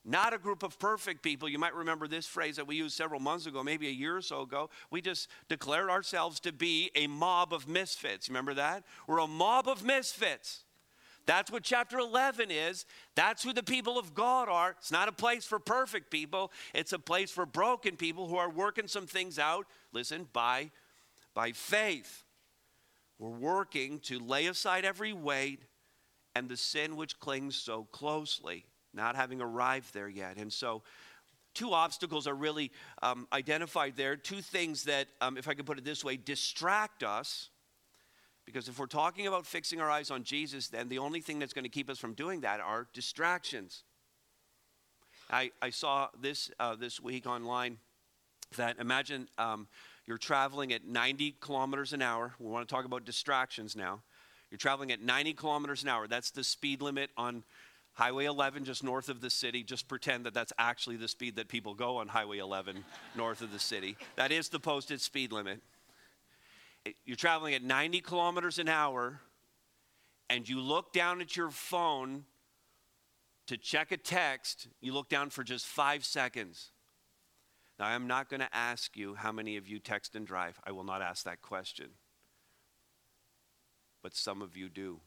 Not 0.09 0.33
a 0.33 0.37
group 0.37 0.63
of 0.63 0.79
perfect 0.79 1.21
people. 1.21 1.49
You 1.49 1.59
might 1.59 1.75
remember 1.75 2.07
this 2.07 2.25
phrase 2.25 2.55
that 2.55 2.65
we 2.65 2.77
used 2.77 2.95
several 2.95 3.19
months 3.19 3.45
ago, 3.45 3.61
maybe 3.61 3.89
a 3.89 3.91
year 3.91 4.15
or 4.15 4.21
so 4.21 4.43
ago. 4.43 4.69
We 4.89 5.01
just 5.01 5.27
declared 5.49 5.89
ourselves 5.89 6.39
to 6.41 6.53
be 6.53 6.91
a 6.95 7.07
mob 7.07 7.53
of 7.53 7.67
misfits. 7.67 8.29
Remember 8.29 8.53
that? 8.53 8.85
We're 9.05 9.19
a 9.19 9.27
mob 9.27 9.67
of 9.67 9.83
misfits. 9.83 10.63
That's 11.25 11.51
what 11.51 11.63
chapter 11.63 11.99
11 11.99 12.51
is. 12.51 12.85
That's 13.15 13.43
who 13.43 13.51
the 13.51 13.63
people 13.63 13.99
of 13.99 14.13
God 14.13 14.47
are. 14.47 14.77
It's 14.79 14.93
not 14.93 15.09
a 15.09 15.11
place 15.11 15.43
for 15.43 15.59
perfect 15.59 16.09
people, 16.09 16.53
it's 16.73 16.93
a 16.93 16.99
place 16.99 17.29
for 17.29 17.45
broken 17.45 17.97
people 17.97 18.29
who 18.29 18.37
are 18.37 18.49
working 18.49 18.87
some 18.87 19.07
things 19.07 19.37
out, 19.37 19.67
listen, 19.91 20.29
by, 20.31 20.71
by 21.33 21.51
faith. 21.51 22.23
We're 23.19 23.29
working 23.29 23.99
to 24.05 24.19
lay 24.19 24.47
aside 24.47 24.85
every 24.85 25.11
weight 25.11 25.63
and 26.33 26.47
the 26.47 26.55
sin 26.55 26.95
which 26.95 27.19
clings 27.19 27.57
so 27.57 27.83
closely 27.91 28.67
not 28.97 29.15
having 29.15 29.41
arrived 29.41 29.93
there 29.93 30.09
yet. 30.09 30.35
And 30.37 30.51
so, 30.51 30.83
two 31.53 31.73
obstacles 31.73 32.27
are 32.27 32.35
really 32.35 32.71
um, 33.01 33.27
identified 33.31 33.95
there. 33.95 34.15
Two 34.15 34.41
things 34.41 34.83
that, 34.83 35.07
um, 35.21 35.37
if 35.37 35.47
I 35.47 35.53
could 35.53 35.65
put 35.65 35.77
it 35.77 35.85
this 35.85 36.03
way, 36.03 36.17
distract 36.17 37.03
us. 37.03 37.49
Because 38.45 38.67
if 38.67 38.79
we're 38.79 38.85
talking 38.85 39.27
about 39.27 39.45
fixing 39.45 39.81
our 39.81 39.89
eyes 39.89 40.11
on 40.11 40.23
Jesus, 40.23 40.67
then 40.67 40.87
the 40.87 40.99
only 40.99 41.19
thing 41.19 41.39
that's 41.39 41.53
going 41.53 41.63
to 41.63 41.69
keep 41.69 41.89
us 41.89 41.97
from 41.97 42.13
doing 42.13 42.41
that 42.41 42.59
are 42.59 42.87
distractions. 42.93 43.83
I, 45.29 45.51
I 45.61 45.71
saw 45.71 46.07
this 46.21 46.49
uh, 46.59 46.75
this 46.75 47.01
week 47.01 47.27
online 47.27 47.77
that 48.55 48.77
imagine 48.79 49.27
um, 49.37 49.67
you're 50.05 50.17
traveling 50.17 50.71
at 50.71 50.85
90 50.85 51.35
kilometers 51.41 51.91
an 51.91 52.01
hour. 52.01 52.33
We 52.39 52.49
want 52.49 52.67
to 52.67 52.73
talk 52.73 52.85
about 52.85 53.03
distractions 53.03 53.75
now. 53.75 54.01
You're 54.49 54.57
traveling 54.57 54.91
at 54.93 55.01
90 55.01 55.33
kilometers 55.33 55.83
an 55.83 55.89
hour. 55.89 56.07
That's 56.07 56.31
the 56.31 56.43
speed 56.43 56.81
limit 56.81 57.09
on 57.17 57.43
Highway 57.97 58.25
11 58.25 58.63
just 58.63 58.83
north 58.83 59.09
of 59.09 59.21
the 59.21 59.29
city. 59.31 59.63
Just 59.63 59.87
pretend 59.87 60.27
that 60.27 60.33
that's 60.35 60.53
actually 60.59 60.97
the 60.97 61.07
speed 61.07 61.35
that 61.37 61.47
people 61.47 61.73
go 61.73 61.97
on 61.97 62.07
Highway 62.07 62.37
11 62.37 62.85
north 63.15 63.41
of 63.41 63.51
the 63.51 63.57
city. 63.57 63.97
That 64.17 64.31
is 64.31 64.49
the 64.49 64.59
posted 64.59 65.01
speed 65.01 65.31
limit. 65.31 65.63
You're 67.05 67.17
traveling 67.17 67.55
at 67.55 67.63
90 67.63 68.01
kilometers 68.01 68.59
an 68.59 68.69
hour, 68.69 69.19
and 70.29 70.47
you 70.47 70.59
look 70.59 70.93
down 70.93 71.21
at 71.21 71.35
your 71.35 71.49
phone 71.49 72.25
to 73.47 73.57
check 73.57 73.91
a 73.91 73.97
text. 73.97 74.67
You 74.79 74.93
look 74.93 75.09
down 75.09 75.31
for 75.31 75.43
just 75.43 75.65
five 75.65 76.05
seconds. 76.05 76.69
Now, 77.79 77.87
I'm 77.87 78.05
not 78.05 78.29
going 78.29 78.41
to 78.41 78.55
ask 78.55 78.95
you 78.95 79.15
how 79.15 79.31
many 79.31 79.57
of 79.57 79.67
you 79.67 79.79
text 79.79 80.15
and 80.15 80.25
drive. 80.25 80.59
I 80.63 80.71
will 80.71 80.83
not 80.83 81.01
ask 81.01 81.23
that 81.25 81.41
question. 81.41 81.87
But 84.03 84.15
some 84.15 84.43
of 84.43 84.55
you 84.55 84.69
do. 84.69 84.99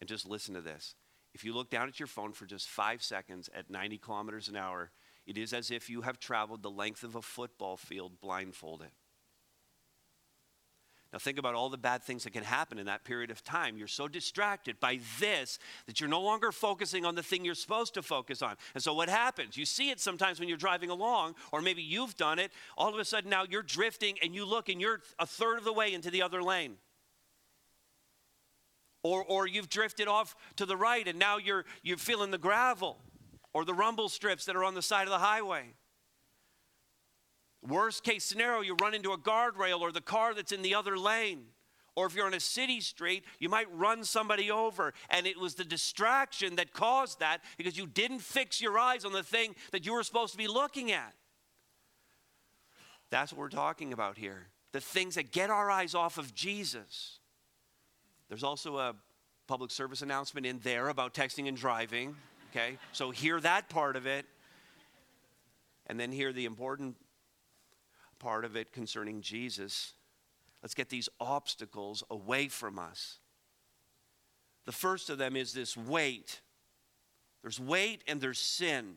And 0.00 0.08
just 0.08 0.26
listen 0.26 0.52
to 0.54 0.60
this 0.60 0.96
if 1.36 1.44
you 1.44 1.52
look 1.52 1.68
down 1.68 1.86
at 1.86 2.00
your 2.00 2.06
phone 2.06 2.32
for 2.32 2.46
just 2.46 2.66
five 2.66 3.02
seconds 3.02 3.50
at 3.54 3.68
90 3.68 3.98
kilometers 3.98 4.48
an 4.48 4.56
hour, 4.56 4.90
it 5.26 5.36
is 5.36 5.52
as 5.52 5.70
if 5.70 5.90
you 5.90 6.00
have 6.00 6.18
traveled 6.18 6.62
the 6.62 6.70
length 6.70 7.04
of 7.04 7.14
a 7.14 7.20
football 7.20 7.76
field 7.76 8.22
blindfolded. 8.22 8.88
Now, 11.12 11.18
think 11.18 11.38
about 11.38 11.54
all 11.54 11.68
the 11.68 11.76
bad 11.76 12.02
things 12.02 12.24
that 12.24 12.32
can 12.32 12.42
happen 12.42 12.78
in 12.78 12.86
that 12.86 13.04
period 13.04 13.30
of 13.30 13.44
time. 13.44 13.76
You're 13.76 13.86
so 13.86 14.08
distracted 14.08 14.80
by 14.80 14.98
this 15.20 15.58
that 15.84 16.00
you're 16.00 16.08
no 16.08 16.22
longer 16.22 16.52
focusing 16.52 17.04
on 17.04 17.14
the 17.14 17.22
thing 17.22 17.44
you're 17.44 17.54
supposed 17.54 17.92
to 17.94 18.02
focus 18.02 18.40
on. 18.40 18.56
And 18.72 18.82
so, 18.82 18.94
what 18.94 19.10
happens? 19.10 19.58
You 19.58 19.66
see 19.66 19.90
it 19.90 20.00
sometimes 20.00 20.40
when 20.40 20.48
you're 20.48 20.56
driving 20.56 20.88
along, 20.88 21.34
or 21.52 21.60
maybe 21.60 21.82
you've 21.82 22.16
done 22.16 22.38
it. 22.38 22.50
All 22.78 22.94
of 22.94 22.98
a 22.98 23.04
sudden, 23.04 23.28
now 23.28 23.44
you're 23.48 23.62
drifting 23.62 24.16
and 24.22 24.34
you 24.34 24.46
look 24.46 24.70
and 24.70 24.80
you're 24.80 25.02
a 25.18 25.26
third 25.26 25.58
of 25.58 25.64
the 25.64 25.72
way 25.72 25.92
into 25.92 26.10
the 26.10 26.22
other 26.22 26.42
lane 26.42 26.76
or, 29.06 29.24
or 29.24 29.46
you've 29.46 29.68
drifted 29.68 30.08
off 30.08 30.34
to 30.56 30.66
the 30.66 30.76
right 30.76 31.06
and 31.06 31.18
now 31.18 31.38
you're, 31.38 31.64
you're 31.82 31.96
feeling 31.96 32.30
the 32.30 32.38
gravel 32.38 32.98
or 33.54 33.64
the 33.64 33.74
rumble 33.74 34.08
strips 34.08 34.44
that 34.46 34.56
are 34.56 34.64
on 34.64 34.74
the 34.74 34.82
side 34.82 35.04
of 35.04 35.10
the 35.10 35.18
highway. 35.18 35.74
Worst 37.66 38.04
case 38.04 38.24
scenario, 38.24 38.60
you 38.60 38.76
run 38.80 38.94
into 38.94 39.12
a 39.12 39.18
guardrail 39.18 39.80
or 39.80 39.92
the 39.92 40.00
car 40.00 40.34
that's 40.34 40.52
in 40.52 40.62
the 40.62 40.74
other 40.74 40.98
lane. 40.98 41.46
Or 41.94 42.06
if 42.06 42.14
you're 42.14 42.26
on 42.26 42.34
a 42.34 42.40
city 42.40 42.80
street, 42.80 43.24
you 43.38 43.48
might 43.48 43.66
run 43.74 44.04
somebody 44.04 44.50
over. 44.50 44.92
And 45.08 45.26
it 45.26 45.38
was 45.38 45.54
the 45.54 45.64
distraction 45.64 46.56
that 46.56 46.72
caused 46.72 47.20
that 47.20 47.40
because 47.56 47.78
you 47.78 47.86
didn't 47.86 48.20
fix 48.20 48.60
your 48.60 48.78
eyes 48.78 49.04
on 49.04 49.12
the 49.12 49.22
thing 49.22 49.54
that 49.72 49.86
you 49.86 49.94
were 49.94 50.02
supposed 50.02 50.32
to 50.32 50.38
be 50.38 50.46
looking 50.46 50.92
at. 50.92 51.14
That's 53.10 53.32
what 53.32 53.38
we're 53.38 53.48
talking 53.48 53.92
about 53.92 54.18
here. 54.18 54.48
The 54.72 54.80
things 54.80 55.14
that 55.14 55.32
get 55.32 55.48
our 55.48 55.70
eyes 55.70 55.94
off 55.94 56.18
of 56.18 56.34
Jesus. 56.34 57.15
There's 58.28 58.44
also 58.44 58.78
a 58.78 58.94
public 59.46 59.70
service 59.70 60.02
announcement 60.02 60.46
in 60.46 60.58
there 60.60 60.88
about 60.88 61.14
texting 61.14 61.48
and 61.48 61.56
driving. 61.56 62.16
Okay, 62.50 62.78
so 62.92 63.10
hear 63.10 63.40
that 63.40 63.68
part 63.68 63.96
of 63.96 64.06
it. 64.06 64.26
And 65.86 66.00
then 66.00 66.10
hear 66.10 66.32
the 66.32 66.46
important 66.46 66.96
part 68.18 68.44
of 68.44 68.56
it 68.56 68.72
concerning 68.72 69.20
Jesus. 69.20 69.92
Let's 70.62 70.74
get 70.74 70.88
these 70.88 71.08
obstacles 71.20 72.02
away 72.10 72.48
from 72.48 72.78
us. 72.78 73.18
The 74.64 74.72
first 74.72 75.10
of 75.10 75.18
them 75.18 75.36
is 75.36 75.52
this 75.52 75.76
weight. 75.76 76.40
There's 77.42 77.60
weight 77.60 78.02
and 78.08 78.20
there's 78.20 78.40
sin. 78.40 78.96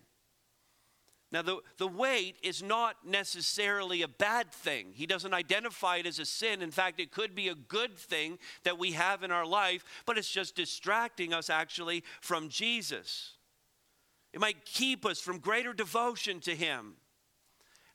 Now, 1.31 1.43
the, 1.43 1.59
the 1.77 1.87
weight 1.87 2.37
is 2.41 2.63
not 2.63 2.95
necessarily 3.05 4.01
a 4.01 4.07
bad 4.07 4.51
thing. 4.51 4.87
He 4.93 5.05
doesn't 5.05 5.33
identify 5.33 5.97
it 5.97 6.07
as 6.07 6.17
a 6.17 6.25
sin. 6.25 6.63
In 6.63 6.71
fact, 6.71 6.99
it 6.99 7.11
could 7.11 7.35
be 7.35 7.49
a 7.49 7.55
good 7.55 7.95
thing 7.97 8.39
that 8.63 8.79
we 8.79 8.93
have 8.93 9.21
in 9.21 9.31
our 9.31 9.45
life, 9.45 9.85
but 10.07 10.17
it's 10.17 10.29
just 10.29 10.55
distracting 10.55 11.31
us 11.31 11.49
actually 11.49 12.03
from 12.19 12.49
Jesus. 12.49 13.33
It 14.33 14.39
might 14.39 14.65
keep 14.65 15.05
us 15.05 15.19
from 15.19 15.37
greater 15.37 15.71
devotion 15.71 16.39
to 16.41 16.55
Him. 16.55 16.95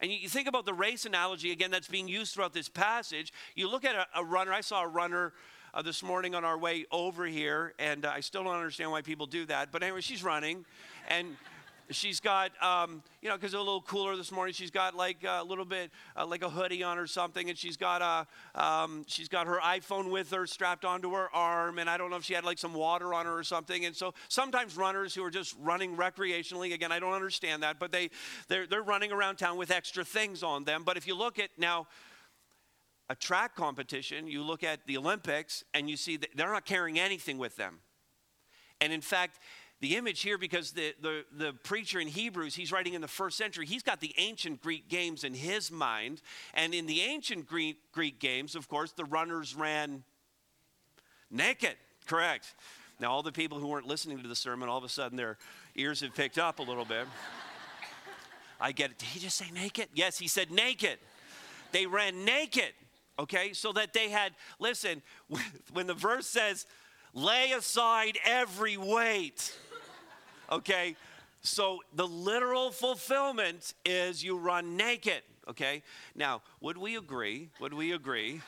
And 0.00 0.12
you 0.12 0.28
think 0.28 0.46
about 0.46 0.64
the 0.64 0.74
race 0.74 1.04
analogy 1.04 1.50
again 1.50 1.70
that's 1.70 1.88
being 1.88 2.08
used 2.08 2.34
throughout 2.34 2.52
this 2.52 2.68
passage. 2.68 3.32
You 3.56 3.68
look 3.68 3.84
at 3.84 3.96
a, 3.96 4.20
a 4.20 4.24
runner, 4.24 4.52
I 4.52 4.60
saw 4.60 4.84
a 4.84 4.88
runner 4.88 5.32
uh, 5.72 5.82
this 5.82 6.04
morning 6.04 6.36
on 6.36 6.44
our 6.44 6.58
way 6.58 6.86
over 6.92 7.26
here, 7.26 7.74
and 7.80 8.04
uh, 8.04 8.12
I 8.14 8.20
still 8.20 8.44
don't 8.44 8.54
understand 8.54 8.92
why 8.92 9.02
people 9.02 9.26
do 9.26 9.44
that. 9.46 9.72
But 9.72 9.82
anyway, 9.82 10.02
she's 10.02 10.22
running, 10.22 10.64
and 11.08 11.36
She's 11.90 12.18
got, 12.18 12.50
um, 12.62 13.02
you 13.20 13.28
know, 13.28 13.36
because 13.36 13.52
it's 13.52 13.54
a 13.54 13.58
little 13.58 13.82
cooler 13.82 14.16
this 14.16 14.32
morning. 14.32 14.54
She's 14.54 14.70
got 14.70 14.94
like 14.94 15.18
a 15.26 15.44
little 15.44 15.66
bit, 15.66 15.90
uh, 16.16 16.26
like 16.26 16.42
a 16.42 16.48
hoodie 16.48 16.82
on 16.82 16.98
or 16.98 17.06
something, 17.06 17.50
and 17.50 17.58
she's 17.58 17.76
got 17.76 18.00
a, 18.00 18.60
um, 18.60 19.04
she's 19.06 19.28
got 19.28 19.46
her 19.46 19.58
iPhone 19.62 20.10
with 20.10 20.30
her 20.30 20.46
strapped 20.46 20.84
onto 20.84 21.10
her 21.12 21.28
arm, 21.34 21.78
and 21.78 21.90
I 21.90 21.96
don't 21.98 22.10
know 22.10 22.16
if 22.16 22.24
she 22.24 22.34
had 22.34 22.44
like 22.44 22.58
some 22.58 22.72
water 22.72 23.12
on 23.12 23.26
her 23.26 23.38
or 23.38 23.44
something. 23.44 23.84
And 23.84 23.94
so 23.94 24.14
sometimes 24.28 24.76
runners 24.76 25.14
who 25.14 25.22
are 25.24 25.30
just 25.30 25.54
running 25.60 25.96
recreationally, 25.96 26.72
again, 26.72 26.90
I 26.90 26.98
don't 27.00 27.12
understand 27.12 27.62
that, 27.62 27.78
but 27.78 27.92
they, 27.92 28.10
they're, 28.48 28.66
they're 28.66 28.82
running 28.82 29.12
around 29.12 29.36
town 29.36 29.58
with 29.58 29.70
extra 29.70 30.04
things 30.04 30.42
on 30.42 30.64
them. 30.64 30.84
But 30.84 30.96
if 30.96 31.06
you 31.06 31.14
look 31.14 31.38
at 31.38 31.50
now, 31.58 31.86
a 33.10 33.14
track 33.14 33.54
competition, 33.54 34.26
you 34.26 34.42
look 34.42 34.64
at 34.64 34.86
the 34.86 34.96
Olympics, 34.96 35.62
and 35.74 35.90
you 35.90 35.96
see 35.96 36.16
that 36.16 36.30
they're 36.34 36.50
not 36.50 36.64
carrying 36.64 36.98
anything 36.98 37.36
with 37.36 37.56
them. 37.56 37.80
And 38.80 38.92
in 38.92 39.02
fact, 39.02 39.38
the 39.84 39.96
image 39.96 40.22
here 40.22 40.38
because 40.38 40.72
the, 40.72 40.94
the, 41.02 41.24
the 41.36 41.52
preacher 41.52 42.00
in 42.00 42.08
Hebrews, 42.08 42.54
he's 42.54 42.72
writing 42.72 42.94
in 42.94 43.02
the 43.02 43.06
first 43.08 43.36
century, 43.36 43.66
he's 43.66 43.82
got 43.82 44.00
the 44.00 44.14
ancient 44.16 44.62
Greek 44.62 44.88
games 44.88 45.24
in 45.24 45.34
his 45.34 45.70
mind. 45.70 46.22
And 46.54 46.72
in 46.72 46.86
the 46.86 47.02
ancient 47.02 47.46
Greek, 47.46 47.76
Greek 47.92 48.18
games, 48.18 48.54
of 48.54 48.66
course, 48.66 48.92
the 48.92 49.04
runners 49.04 49.54
ran 49.54 50.02
naked, 51.30 51.74
correct. 52.06 52.54
Now, 52.98 53.10
all 53.10 53.22
the 53.22 53.30
people 53.30 53.58
who 53.58 53.66
weren't 53.66 53.86
listening 53.86 54.22
to 54.22 54.26
the 54.26 54.34
sermon, 54.34 54.70
all 54.70 54.78
of 54.78 54.84
a 54.84 54.88
sudden 54.88 55.18
their 55.18 55.36
ears 55.76 56.00
have 56.00 56.14
picked 56.14 56.38
up 56.38 56.60
a 56.60 56.62
little 56.62 56.86
bit. 56.86 57.06
I 58.58 58.72
get 58.72 58.90
it. 58.90 58.96
Did 58.96 59.08
he 59.08 59.20
just 59.20 59.36
say 59.36 59.50
naked? 59.52 59.88
Yes, 59.92 60.18
he 60.18 60.28
said 60.28 60.50
naked. 60.50 60.96
They 61.72 61.84
ran 61.84 62.24
naked, 62.24 62.72
okay? 63.18 63.52
So 63.52 63.70
that 63.74 63.92
they 63.92 64.08
had, 64.08 64.32
listen, 64.58 65.02
when 65.74 65.86
the 65.86 65.92
verse 65.92 66.26
says, 66.26 66.64
lay 67.12 67.52
aside 67.52 68.16
every 68.24 68.78
weight 68.78 69.52
okay? 70.54 70.96
So 71.42 71.80
the 71.94 72.06
literal 72.06 72.70
fulfillment 72.70 73.74
is 73.84 74.24
you 74.24 74.38
run 74.38 74.76
naked, 74.76 75.22
okay? 75.48 75.82
Now, 76.14 76.42
would 76.60 76.78
we 76.78 76.96
agree? 76.96 77.50
Would 77.60 77.74
we 77.74 77.92
agree? 77.92 78.40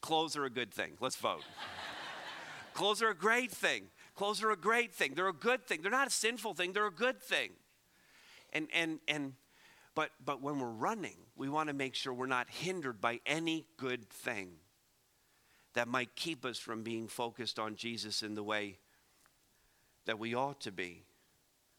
Clothes 0.00 0.36
are 0.36 0.44
a 0.44 0.50
good 0.50 0.72
thing. 0.72 0.92
Let's 1.00 1.16
vote. 1.16 1.44
Clothes 2.74 3.02
are 3.02 3.10
a 3.10 3.14
great 3.14 3.50
thing. 3.50 3.84
Clothes 4.14 4.42
are 4.42 4.50
a 4.50 4.56
great 4.56 4.92
thing. 4.92 5.14
They're 5.14 5.28
a 5.28 5.32
good 5.32 5.66
thing. 5.66 5.82
They're 5.82 5.90
not 5.90 6.08
a 6.08 6.10
sinful 6.10 6.54
thing. 6.54 6.72
They're 6.72 6.86
a 6.86 6.90
good 6.90 7.20
thing. 7.20 7.50
And 8.52 8.68
and 8.72 9.00
and 9.08 9.34
but 9.94 10.10
but 10.24 10.40
when 10.40 10.58
we're 10.58 10.68
running, 10.68 11.16
we 11.36 11.48
want 11.48 11.68
to 11.68 11.74
make 11.74 11.94
sure 11.94 12.12
we're 12.12 12.26
not 12.26 12.48
hindered 12.48 13.00
by 13.00 13.20
any 13.26 13.66
good 13.76 14.08
thing 14.08 14.52
that 15.74 15.88
might 15.88 16.14
keep 16.16 16.44
us 16.44 16.58
from 16.58 16.82
being 16.82 17.08
focused 17.08 17.58
on 17.58 17.76
Jesus 17.76 18.22
in 18.22 18.34
the 18.34 18.42
way 18.42 18.78
that 20.06 20.18
we 20.18 20.34
ought 20.34 20.60
to 20.62 20.72
be. 20.72 21.04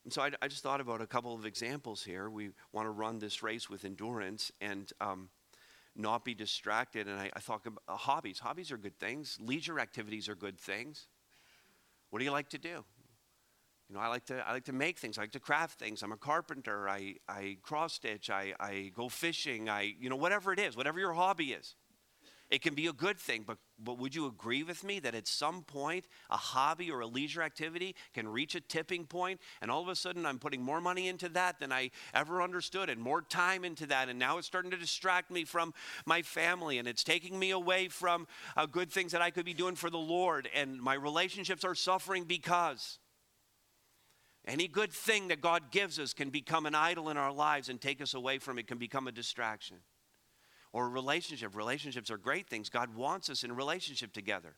And 0.03 0.13
so 0.13 0.22
I, 0.22 0.31
I, 0.41 0.48
just 0.48 0.63
thought 0.63 0.79
about 0.79 1.01
a 1.01 1.07
couple 1.07 1.34
of 1.36 1.46
examples 1.46 2.03
here. 2.03 2.29
We 2.29 2.51
want 2.72 2.86
to 2.86 2.91
run 2.91 3.19
this 3.19 3.43
race 3.43 3.69
with 3.69 3.84
endurance. 3.84 4.51
And 4.62 4.89
um, 5.01 5.29
not 5.98 6.24
be 6.24 6.34
distracted. 6.34 7.07
And 7.07 7.19
I, 7.19 7.29
I 7.34 7.39
thought 7.39 7.65
about 7.65 7.81
uh, 7.88 7.96
hobbies. 7.96 8.39
Hobbies 8.39 8.72
are 8.72 8.77
good 8.77 8.98
things, 9.00 9.38
leisure 9.41 9.79
activities 9.79 10.29
are 10.29 10.36
good 10.36 10.60
things. 10.60 11.07
What 12.10 12.19
do 12.19 12.25
you 12.25 12.31
like 12.31 12.50
to 12.50 12.57
do? 12.57 12.86
You 13.89 13.96
know, 13.96 14.00
I 14.00 14.07
like 14.07 14.25
to 14.25 14.46
I 14.48 14.51
like 14.51 14.65
to 14.65 14.74
make 14.74 15.00
things. 15.00 15.17
I 15.17 15.22
like 15.22 15.31
to 15.31 15.39
craft 15.39 15.79
things. 15.79 16.03
I'm 16.03 16.12
a 16.12 16.17
carpenter. 16.17 16.89
I, 16.89 17.15
I 17.27 17.57
cross 17.63 17.93
stitch. 17.93 18.29
I, 18.29 18.53
I 18.60 18.91
go 18.93 19.07
fishing. 19.07 19.69
I 19.69 19.93
you 20.00 20.10
know 20.10 20.15
whatever 20.15 20.51
it 20.51 20.60
is, 20.60 20.75
whatever 20.75 21.00
your 21.00 21.13
hobby 21.13 21.53
is. 21.53 21.75
It 22.50 22.62
can 22.62 22.75
be 22.75 22.88
a 22.88 22.94
good 22.94 23.20
thing, 23.20 23.44
but, 23.46 23.58
but 23.77 24.00
would 24.00 24.16
you 24.16 24.25
agree 24.25 24.63
with 24.63 24.82
me 24.82 25.00
that 25.00 25.13
at 25.13 25.27
some 25.27 25.63
point 25.63 26.06
a 26.30 26.38
hobby 26.38 26.89
or 26.89 27.01
a 27.01 27.08
leisure 27.08 27.42
activity 27.42 27.94
can 28.13 28.25
reach 28.25 28.56
a 28.56 28.62
tipping 28.62 29.06
point 29.06 29.42
and 29.62 29.70
all 29.70 29.82
of 29.82 29.89
a 29.89 29.96
sudden 29.96 30.25
I'm 30.25 30.39
putting 30.39 30.62
more 30.62 30.80
money 30.80 31.10
into 31.10 31.27
that 31.30 31.60
than 31.60 31.74
I 31.74 31.92
ever 32.13 32.42
understood 32.42 32.89
and 32.89 33.01
more 33.01 33.22
time 33.22 33.66
into 33.66 33.86
that 33.88 34.08
and 34.08 34.18
now 34.18 34.38
it's 34.38 34.48
starting 34.48 34.72
to 34.72 34.77
distract 34.77 35.30
me 35.30 35.44
from 35.44 35.74
my 36.06 36.22
family 36.22 36.77
and 36.77 36.88
it's 36.88 37.04
taking 37.04 37.38
me 37.38 37.51
away 37.51 37.89
from 37.89 38.27
uh, 38.56 38.66
good 38.66 38.92
things 38.92 39.12
that 39.12 39.22
I 39.22 39.30
could 39.30 39.46
be 39.46 39.54
doing 39.54 39.75
for 39.75 39.89
the 39.89 39.98
Lord 39.98 40.48
and 40.56 40.80
my 40.80 40.94
relationships 40.94 41.66
are 41.66 41.75
suffering 41.75 42.24
because 42.24 42.98
any 44.46 44.70
good 44.70 44.94
thing 44.94 45.27
that 45.27 45.42
God 45.42 45.70
gives 45.72 46.00
us 46.00 46.13
can 46.13 46.30
become 46.30 46.66
an 46.66 46.75
idol 46.75 47.10
in 47.10 47.18
our 47.18 47.34
lives 47.34 47.68
and 47.68 47.82
take 47.82 48.01
us 48.01 48.13
away 48.13 48.39
from 48.39 48.58
it, 48.58 48.68
can 48.68 48.77
become 48.77 49.06
a 49.08 49.12
distraction 49.12 49.80
or 50.77 50.88
relationship. 50.88 51.55
Relationships 51.55 52.12
are 52.12 52.19
great 52.19 52.48
things. 52.48 52.69
God 52.69 52.96
wants 52.96 53.31
us 53.31 53.43
in 53.43 53.51
relationship 53.51 54.13
together. 54.13 54.53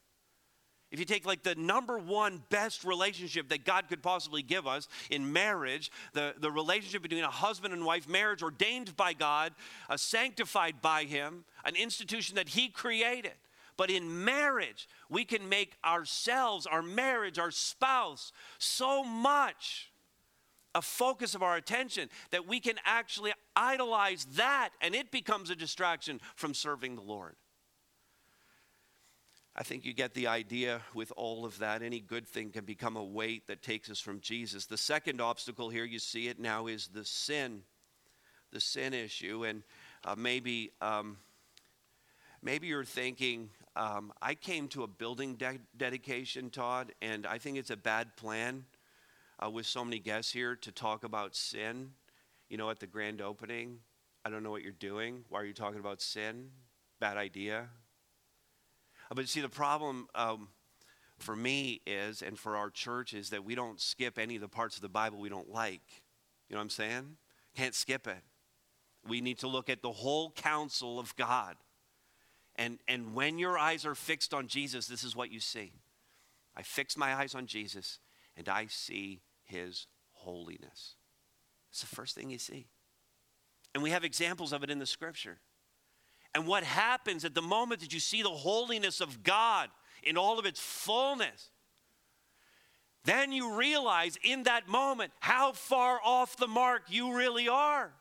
If 0.92 1.00
you 1.00 1.06
take 1.06 1.26
like 1.26 1.44
the 1.44 1.56
number 1.56 1.98
one 1.98 2.44
best 2.50 2.84
relationship 2.84 3.48
that 3.50 3.64
God 3.64 3.88
could 3.88 4.04
possibly 4.04 4.42
give 4.42 4.68
us 4.68 4.90
in 5.10 5.32
marriage, 5.32 5.94
the, 6.12 6.34
the 6.38 6.52
relationship 6.52 7.04
between 7.04 7.24
a 7.24 7.30
husband 7.30 7.74
and 7.74 7.86
wife, 7.86 8.06
marriage 8.10 8.44
ordained 8.44 8.98
by 8.98 9.14
God, 9.14 9.54
uh, 9.90 9.96
sanctified 9.96 10.82
by 10.82 11.06
Him, 11.06 11.46
an 11.64 11.78
institution 11.78 12.36
that 12.36 12.50
He 12.50 12.68
created. 12.68 13.36
But 13.78 13.90
in 13.90 14.26
marriage, 14.26 14.90
we 15.10 15.24
can 15.24 15.48
make 15.48 15.78
ourselves, 15.86 16.66
our 16.66 16.82
marriage, 16.82 17.40
our 17.40 17.52
spouse, 17.52 18.34
so 18.58 19.06
much 19.06 19.89
a 20.76 20.82
focus 20.82 21.36
of 21.36 21.44
our 21.44 21.56
attention 21.56 22.10
that 22.32 22.48
we 22.48 22.60
can 22.60 22.76
actually 22.86 23.34
idolize 23.56 24.26
that 24.36 24.70
and 24.82 24.94
it 24.94 25.12
becomes 25.12 25.50
a 25.50 25.56
distraction 25.56 26.20
from 26.36 26.54
serving 26.54 26.96
the 26.96 27.02
Lord. 27.02 27.36
I 29.56 29.64
think 29.64 29.84
you 29.84 29.94
get 29.94 30.14
the 30.14 30.28
idea 30.28 30.82
with 30.94 31.12
all 31.18 31.44
of 31.44 31.60
that. 31.60 31.82
Any 31.82 32.00
good 32.00 32.28
thing 32.28 32.52
can 32.52 32.64
become 32.64 32.96
a 32.96 33.04
weight 33.04 33.48
that 33.48 33.62
takes 33.62 33.90
us 33.90 34.00
from 34.00 34.22
Jesus. 34.22 34.66
The 34.68 34.78
second 34.78 35.20
obstacle 35.20 35.70
here, 35.70 35.84
you 35.84 36.00
see 36.00 36.28
it 36.28 36.40
now, 36.40 36.68
is 36.68 36.88
the 36.88 37.04
sin, 37.04 37.64
the 38.52 38.62
sin 38.62 38.94
issue. 38.94 39.44
And 39.44 39.64
uh, 40.06 40.16
maybe, 40.18 40.72
um, 40.82 41.18
maybe 42.42 42.68
you're 42.68 42.86
thinking, 42.86 43.50
um, 43.76 44.14
I 44.22 44.36
came 44.36 44.70
to 44.70 44.84
a 44.84 44.88
building 44.88 45.36
de- 45.36 45.60
dedication, 45.76 46.52
Todd, 46.52 46.94
and 47.02 47.26
I 47.26 47.38
think 47.38 47.58
it's 47.58 47.72
a 47.72 47.78
bad 47.78 48.16
plan 48.16 48.64
uh, 49.44 49.50
with 49.50 49.66
so 49.66 49.84
many 49.84 50.00
guests 50.00 50.32
here 50.32 50.56
to 50.56 50.72
talk 50.72 51.04
about 51.04 51.36
sin, 51.36 51.92
you 52.50 52.58
know, 52.58 52.70
at 52.70 52.80
the 52.80 52.88
grand 52.88 53.22
opening. 53.22 53.80
I 54.26 54.30
don't 54.30 54.44
know 54.44 54.52
what 54.52 54.64
you're 54.64 54.72
doing. 54.74 55.24
Why 55.30 55.42
are 55.42 55.46
you 55.46 55.54
talking 55.54 55.80
about 55.80 56.02
sin? 56.02 56.50
Bad 57.00 57.18
idea. 57.18 57.70
Uh, 59.10 59.16
but 59.16 59.28
see, 59.30 59.42
the 59.42 59.50
problem 59.50 60.08
um, 60.14 60.50
for 61.18 61.36
me 61.36 61.82
is, 61.88 62.22
and 62.22 62.38
for 62.38 62.58
our 62.58 62.70
church, 62.70 63.14
is 63.14 63.30
that 63.30 63.46
we 63.46 63.56
don't 63.56 63.80
skip 63.80 64.20
any 64.20 64.36
of 64.36 64.42
the 64.42 64.50
parts 64.50 64.76
of 64.76 64.82
the 64.82 64.90
Bible 64.90 65.20
we 65.20 65.30
don't 65.30 65.50
like. 65.50 66.04
You 66.50 66.56
know 66.56 66.60
what 66.60 66.64
I'm 66.64 66.70
saying? 66.70 67.18
Can't 67.56 67.76
skip 67.76 68.08
it. 68.08 68.24
We 69.08 69.22
need 69.22 69.40
to 69.40 69.48
look 69.48 69.70
at 69.70 69.82
the 69.82 69.92
whole 69.92 70.32
counsel 70.32 71.00
of 71.00 71.16
God. 71.16 71.56
And, 72.58 72.80
and 72.90 73.16
when 73.16 73.40
your 73.40 73.58
eyes 73.58 73.86
are 73.86 73.96
fixed 73.96 74.34
on 74.34 74.48
Jesus, 74.48 74.88
this 74.88 75.04
is 75.04 75.16
what 75.16 75.32
you 75.32 75.40
see. 75.40 75.72
I 76.58 76.64
fix 76.64 76.98
my 76.98 77.16
eyes 77.16 77.34
on 77.34 77.46
Jesus, 77.46 78.00
and 78.36 78.50
I 78.50 78.66
see 78.68 79.22
his 79.50 79.88
holiness. 80.12 80.96
It's 81.72 81.82
the 81.82 81.88
first 81.88 82.16
thing 82.16 82.30
you 82.30 82.38
see. 82.38 82.68
And 83.74 83.84
we 83.84 83.90
have 83.90 84.04
examples 84.04 84.54
of 84.54 84.64
it 84.64 84.70
in 84.70 84.80
the 84.80 84.86
scripture. 84.86 85.40
And 86.34 86.48
what 86.48 86.64
happens 86.64 87.26
at 87.26 87.34
the 87.34 87.42
moment 87.42 87.82
that 87.82 87.94
you 87.94 88.00
see 88.00 88.22
the 88.22 88.30
holiness 88.30 89.02
of 89.02 89.24
God 89.24 89.70
in 90.04 90.18
all 90.18 90.40
of 90.40 90.46
its 90.46 90.60
fullness, 90.60 91.50
then 93.04 93.32
you 93.32 93.56
realize 93.56 94.18
in 94.24 94.44
that 94.44 94.68
moment 94.68 95.12
how 95.20 95.52
far 95.52 96.00
off 96.04 96.38
the 96.38 96.48
mark 96.48 96.84
you 96.90 97.16
really 97.16 97.50
are. 97.50 97.92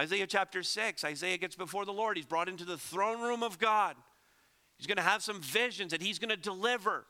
Isaiah 0.00 0.26
chapter 0.26 0.62
6, 0.62 1.04
Isaiah 1.04 1.38
gets 1.38 1.56
before 1.56 1.84
the 1.84 1.92
Lord. 1.92 2.16
He's 2.16 2.26
brought 2.26 2.48
into 2.48 2.64
the 2.64 2.78
throne 2.78 3.20
room 3.20 3.42
of 3.42 3.58
God. 3.58 3.96
He's 4.76 4.86
going 4.86 4.96
to 4.96 5.02
have 5.02 5.22
some 5.22 5.40
visions 5.40 5.90
that 5.90 6.00
he's 6.00 6.18
going 6.18 6.30
to 6.30 6.36
deliver 6.36 7.04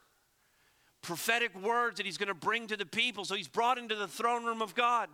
prophetic 1.02 1.54
words 1.60 1.96
that 1.96 2.06
he's 2.06 2.18
going 2.18 2.28
to 2.28 2.34
bring 2.34 2.66
to 2.68 2.76
the 2.76 2.86
people. 2.86 3.24
So 3.24 3.34
he's 3.34 3.48
brought 3.48 3.78
into 3.78 3.94
the 3.94 4.08
throne 4.08 4.44
room 4.44 4.62
of 4.62 4.74
God. 4.74 5.08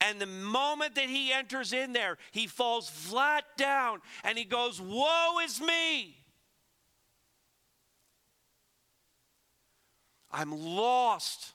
And 0.00 0.18
the 0.18 0.26
moment 0.26 0.94
that 0.94 1.08
he 1.08 1.32
enters 1.32 1.72
in 1.72 1.92
there, 1.92 2.16
he 2.30 2.46
falls 2.46 2.88
flat 2.88 3.44
down 3.56 4.00
and 4.24 4.38
he 4.38 4.44
goes, 4.44 4.80
Woe 4.80 5.38
is 5.44 5.60
me! 5.60 6.16
I'm 10.32 10.52
lost. 10.52 11.54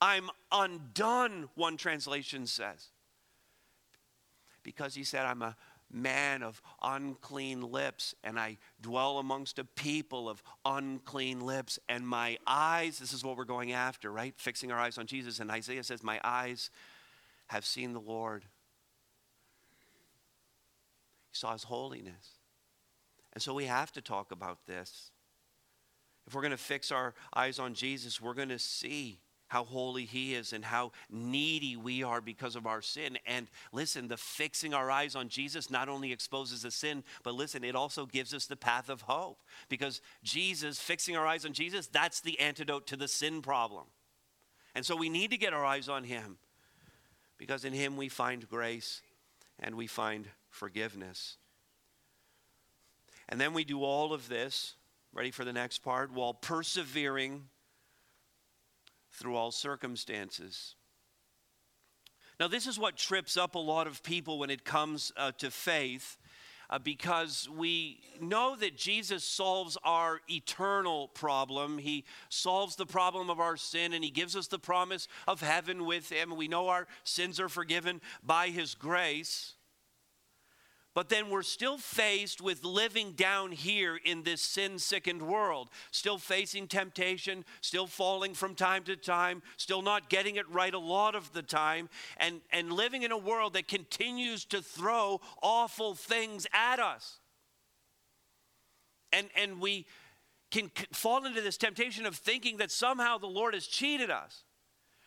I'm 0.00 0.30
undone, 0.52 1.48
one 1.54 1.76
translation 1.76 2.46
says. 2.46 2.88
Because 4.62 4.94
he 4.94 5.04
said, 5.04 5.24
I'm 5.24 5.42
a 5.42 5.56
man 5.90 6.42
of 6.42 6.60
unclean 6.82 7.60
lips, 7.60 8.14
and 8.22 8.38
I 8.38 8.58
dwell 8.80 9.18
amongst 9.18 9.58
a 9.58 9.64
people 9.64 10.28
of 10.28 10.42
unclean 10.64 11.40
lips. 11.40 11.78
And 11.88 12.06
my 12.06 12.38
eyes, 12.46 12.98
this 12.98 13.12
is 13.12 13.24
what 13.24 13.36
we're 13.36 13.44
going 13.44 13.72
after, 13.72 14.10
right? 14.10 14.34
Fixing 14.36 14.70
our 14.70 14.78
eyes 14.78 14.98
on 14.98 15.06
Jesus. 15.06 15.40
And 15.40 15.50
Isaiah 15.50 15.84
says, 15.84 16.02
My 16.02 16.20
eyes 16.22 16.70
have 17.48 17.64
seen 17.64 17.92
the 17.92 18.00
Lord. 18.00 18.44
He 21.30 21.36
saw 21.36 21.52
his 21.52 21.64
holiness. 21.64 22.38
And 23.32 23.42
so 23.42 23.54
we 23.54 23.64
have 23.64 23.92
to 23.92 24.02
talk 24.02 24.32
about 24.32 24.66
this. 24.66 25.10
If 26.26 26.34
we're 26.34 26.42
going 26.42 26.50
to 26.50 26.56
fix 26.56 26.92
our 26.92 27.14
eyes 27.34 27.58
on 27.58 27.72
Jesus, 27.74 28.20
we're 28.20 28.34
going 28.34 28.50
to 28.50 28.58
see 28.58 29.20
how 29.48 29.64
holy 29.64 30.04
He 30.04 30.34
is 30.34 30.52
and 30.52 30.64
how 30.64 30.92
needy 31.10 31.76
we 31.76 32.02
are 32.02 32.20
because 32.20 32.54
of 32.54 32.66
our 32.66 32.80
sin. 32.80 33.18
And 33.26 33.48
listen, 33.72 34.08
the 34.08 34.16
fixing 34.16 34.74
our 34.74 34.90
eyes 34.90 35.16
on 35.16 35.28
Jesus 35.28 35.70
not 35.70 35.88
only 35.88 36.12
exposes 36.12 36.62
the 36.62 36.70
sin, 36.70 37.02
but 37.22 37.34
listen, 37.34 37.64
it 37.64 37.74
also 37.74 38.06
gives 38.06 38.32
us 38.32 38.46
the 38.46 38.56
path 38.56 38.88
of 38.88 39.02
hope. 39.02 39.42
Because 39.68 40.00
Jesus, 40.22 40.78
fixing 40.78 41.16
our 41.16 41.26
eyes 41.26 41.44
on 41.44 41.52
Jesus, 41.52 41.86
that's 41.86 42.20
the 42.20 42.38
antidote 42.38 42.86
to 42.88 42.96
the 42.96 43.08
sin 43.08 43.42
problem. 43.42 43.84
And 44.74 44.86
so 44.86 44.94
we 44.94 45.08
need 45.08 45.30
to 45.30 45.38
get 45.38 45.52
our 45.52 45.64
eyes 45.64 45.88
on 45.88 46.04
Him 46.04 46.38
because 47.38 47.64
in 47.64 47.72
Him 47.72 47.96
we 47.96 48.08
find 48.08 48.48
grace 48.48 49.02
and 49.58 49.74
we 49.74 49.86
find 49.86 50.28
forgiveness. 50.50 51.36
And 53.28 53.40
then 53.40 53.52
we 53.52 53.64
do 53.64 53.82
all 53.82 54.12
of 54.12 54.28
this, 54.28 54.74
ready 55.12 55.30
for 55.30 55.44
the 55.44 55.52
next 55.52 55.78
part, 55.78 56.12
while 56.12 56.34
persevering 56.34 57.44
through 59.18 59.36
all 59.36 59.50
circumstances. 59.50 60.74
Now, 62.40 62.46
this 62.46 62.66
is 62.66 62.78
what 62.78 62.96
trips 62.96 63.36
up 63.36 63.56
a 63.56 63.58
lot 63.58 63.86
of 63.86 64.02
people 64.02 64.38
when 64.38 64.50
it 64.50 64.64
comes 64.64 65.12
uh, 65.16 65.32
to 65.38 65.50
faith. 65.50 66.16
Uh, 66.70 66.78
because 66.78 67.48
we 67.56 67.98
know 68.20 68.54
that 68.54 68.76
Jesus 68.76 69.24
solves 69.24 69.78
our 69.84 70.20
eternal 70.28 71.08
problem. 71.08 71.78
He 71.78 72.04
solves 72.28 72.76
the 72.76 72.84
problem 72.84 73.30
of 73.30 73.40
our 73.40 73.56
sin 73.56 73.94
and 73.94 74.04
He 74.04 74.10
gives 74.10 74.36
us 74.36 74.48
the 74.48 74.58
promise 74.58 75.08
of 75.26 75.40
heaven 75.40 75.86
with 75.86 76.10
Him. 76.10 76.36
We 76.36 76.46
know 76.46 76.68
our 76.68 76.86
sins 77.04 77.40
are 77.40 77.48
forgiven 77.48 78.02
by 78.22 78.48
His 78.48 78.74
grace. 78.74 79.54
But 80.98 81.10
then 81.10 81.30
we're 81.30 81.42
still 81.42 81.78
faced 81.78 82.40
with 82.40 82.64
living 82.64 83.12
down 83.12 83.52
here 83.52 84.00
in 84.04 84.24
this 84.24 84.42
sin 84.42 84.80
sickened 84.80 85.22
world, 85.22 85.68
still 85.92 86.18
facing 86.18 86.66
temptation, 86.66 87.44
still 87.60 87.86
falling 87.86 88.34
from 88.34 88.56
time 88.56 88.82
to 88.82 88.96
time, 88.96 89.42
still 89.58 89.80
not 89.80 90.08
getting 90.08 90.34
it 90.34 90.50
right 90.50 90.74
a 90.74 90.78
lot 90.80 91.14
of 91.14 91.32
the 91.32 91.42
time, 91.42 91.88
and, 92.16 92.40
and 92.50 92.72
living 92.72 93.04
in 93.04 93.12
a 93.12 93.16
world 93.16 93.52
that 93.52 93.68
continues 93.68 94.44
to 94.46 94.60
throw 94.60 95.20
awful 95.40 95.94
things 95.94 96.48
at 96.52 96.80
us. 96.80 97.20
And, 99.12 99.28
and 99.36 99.60
we 99.60 99.86
can 100.50 100.68
fall 100.90 101.24
into 101.24 101.42
this 101.42 101.56
temptation 101.56 102.06
of 102.06 102.16
thinking 102.16 102.56
that 102.56 102.72
somehow 102.72 103.18
the 103.18 103.28
Lord 103.28 103.54
has 103.54 103.68
cheated 103.68 104.10
us. 104.10 104.42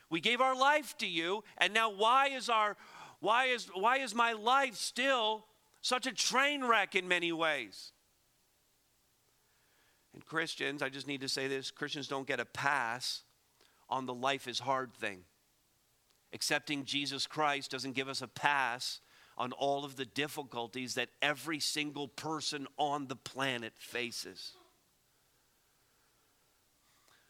We 0.09 0.21
gave 0.21 0.39
our 0.39 0.55
life 0.55 0.97
to 0.99 1.05
you, 1.05 1.43
and 1.57 1.73
now 1.73 1.91
why 1.91 2.29
is 2.29 2.47
our 2.47 2.77
why 3.19 3.47
is 3.47 3.69
why 3.73 3.97
is 3.97 4.15
my 4.15 4.31
life 4.31 4.75
still 4.75 5.43
such 5.81 6.05
a 6.07 6.11
train 6.11 6.63
wreck 6.63 6.95
in 6.95 7.07
many 7.07 7.31
ways. 7.31 7.91
And 10.13 10.25
Christians, 10.25 10.81
I 10.81 10.89
just 10.89 11.07
need 11.07 11.21
to 11.21 11.29
say 11.29 11.47
this 11.47 11.71
Christians 11.71 12.07
don't 12.07 12.27
get 12.27 12.39
a 12.39 12.45
pass 12.45 13.23
on 13.89 14.05
the 14.05 14.13
life 14.13 14.47
is 14.47 14.59
hard 14.59 14.93
thing. 14.93 15.23
Accepting 16.33 16.85
Jesus 16.85 17.27
Christ 17.27 17.71
doesn't 17.71 17.93
give 17.93 18.07
us 18.07 18.21
a 18.21 18.27
pass 18.27 19.01
on 19.37 19.51
all 19.53 19.83
of 19.83 19.95
the 19.95 20.05
difficulties 20.05 20.95
that 20.95 21.09
every 21.21 21.59
single 21.59 22.07
person 22.07 22.67
on 22.77 23.07
the 23.07 23.15
planet 23.15 23.73
faces. 23.77 24.53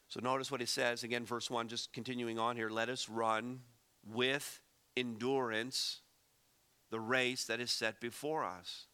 So 0.08 0.20
notice 0.22 0.52
what 0.52 0.62
it 0.62 0.70
says 0.70 1.04
again, 1.04 1.26
verse 1.26 1.50
1, 1.50 1.70
just 1.70 1.94
continuing 1.94 2.38
on 2.38 2.58
here. 2.58 2.70
Let 2.70 2.90
us 2.90 3.08
run 3.08 3.62
with 4.06 4.60
endurance 4.98 6.02
the 6.92 7.00
race 7.00 7.46
that 7.46 7.60
is 7.60 7.72
set 7.72 8.00
before 8.00 8.44
us. 8.44 8.86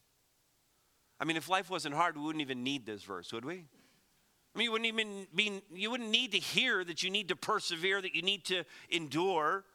I 1.19 1.25
mean, 1.25 1.35
if 1.35 1.49
life 1.49 1.69
wasn't 1.69 1.95
hard, 1.95 2.15
we 2.15 2.23
wouldn't 2.23 2.41
even 2.41 2.63
need 2.63 2.85
this 2.85 3.03
verse, 3.03 3.33
would 3.33 3.43
we? 3.43 3.55
I 3.55 4.57
mean, 4.57 4.65
you 4.65 4.71
wouldn't 4.71 4.87
even 4.87 5.27
be, 5.35 5.61
you 5.73 5.91
wouldn't 5.91 6.09
need 6.09 6.31
to 6.31 6.39
hear 6.39 6.83
that 6.83 7.03
you 7.03 7.09
need 7.09 7.29
to 7.29 7.35
persevere, 7.35 8.01
that 8.01 8.15
you 8.15 8.21
need 8.21 8.45
to 8.45 8.63
endure, 8.89 9.65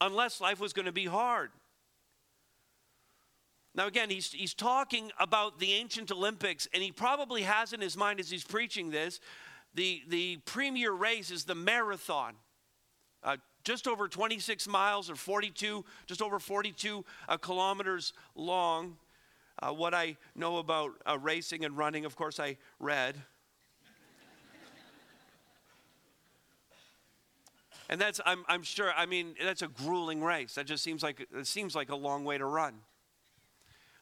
unless 0.00 0.40
life 0.40 0.60
was 0.60 0.72
going 0.72 0.86
to 0.86 0.92
be 0.92 1.06
hard. 1.06 1.50
Now, 3.74 3.88
again, 3.88 4.08
he's, 4.08 4.30
he's 4.32 4.54
talking 4.54 5.10
about 5.18 5.58
the 5.58 5.72
ancient 5.72 6.12
Olympics, 6.12 6.68
and 6.72 6.82
he 6.82 6.92
probably 6.92 7.42
has 7.42 7.72
in 7.72 7.80
his 7.80 7.96
mind 7.96 8.20
as 8.20 8.30
he's 8.30 8.44
preaching 8.44 8.90
this 8.90 9.20
the, 9.74 10.02
the 10.08 10.36
premier 10.44 10.92
race 10.92 11.32
is 11.32 11.44
the 11.44 11.54
marathon. 11.56 12.34
Uh, 13.24 13.38
just 13.64 13.88
over 13.88 14.06
26 14.08 14.68
miles 14.68 15.10
or 15.10 15.16
42, 15.16 15.84
just 16.06 16.22
over 16.22 16.38
42 16.38 17.04
uh, 17.28 17.36
kilometers 17.38 18.12
long. 18.36 18.96
Uh, 19.60 19.72
what 19.72 19.94
I 19.94 20.16
know 20.34 20.58
about 20.58 20.92
uh, 21.06 21.18
racing 21.18 21.64
and 21.64 21.76
running, 21.76 22.04
of 22.04 22.14
course, 22.16 22.38
I 22.38 22.56
read. 22.78 23.16
and 27.88 28.00
that's, 28.00 28.20
I'm, 28.26 28.44
I'm 28.48 28.62
sure, 28.62 28.92
I 28.96 29.06
mean, 29.06 29.34
that's 29.42 29.62
a 29.62 29.68
grueling 29.68 30.22
race. 30.22 30.54
That 30.54 30.66
just 30.66 30.84
seems 30.84 31.02
like, 31.02 31.26
it 31.36 31.46
seems 31.46 31.74
like 31.74 31.90
a 31.90 31.96
long 31.96 32.24
way 32.24 32.38
to 32.38 32.44
run 32.44 32.74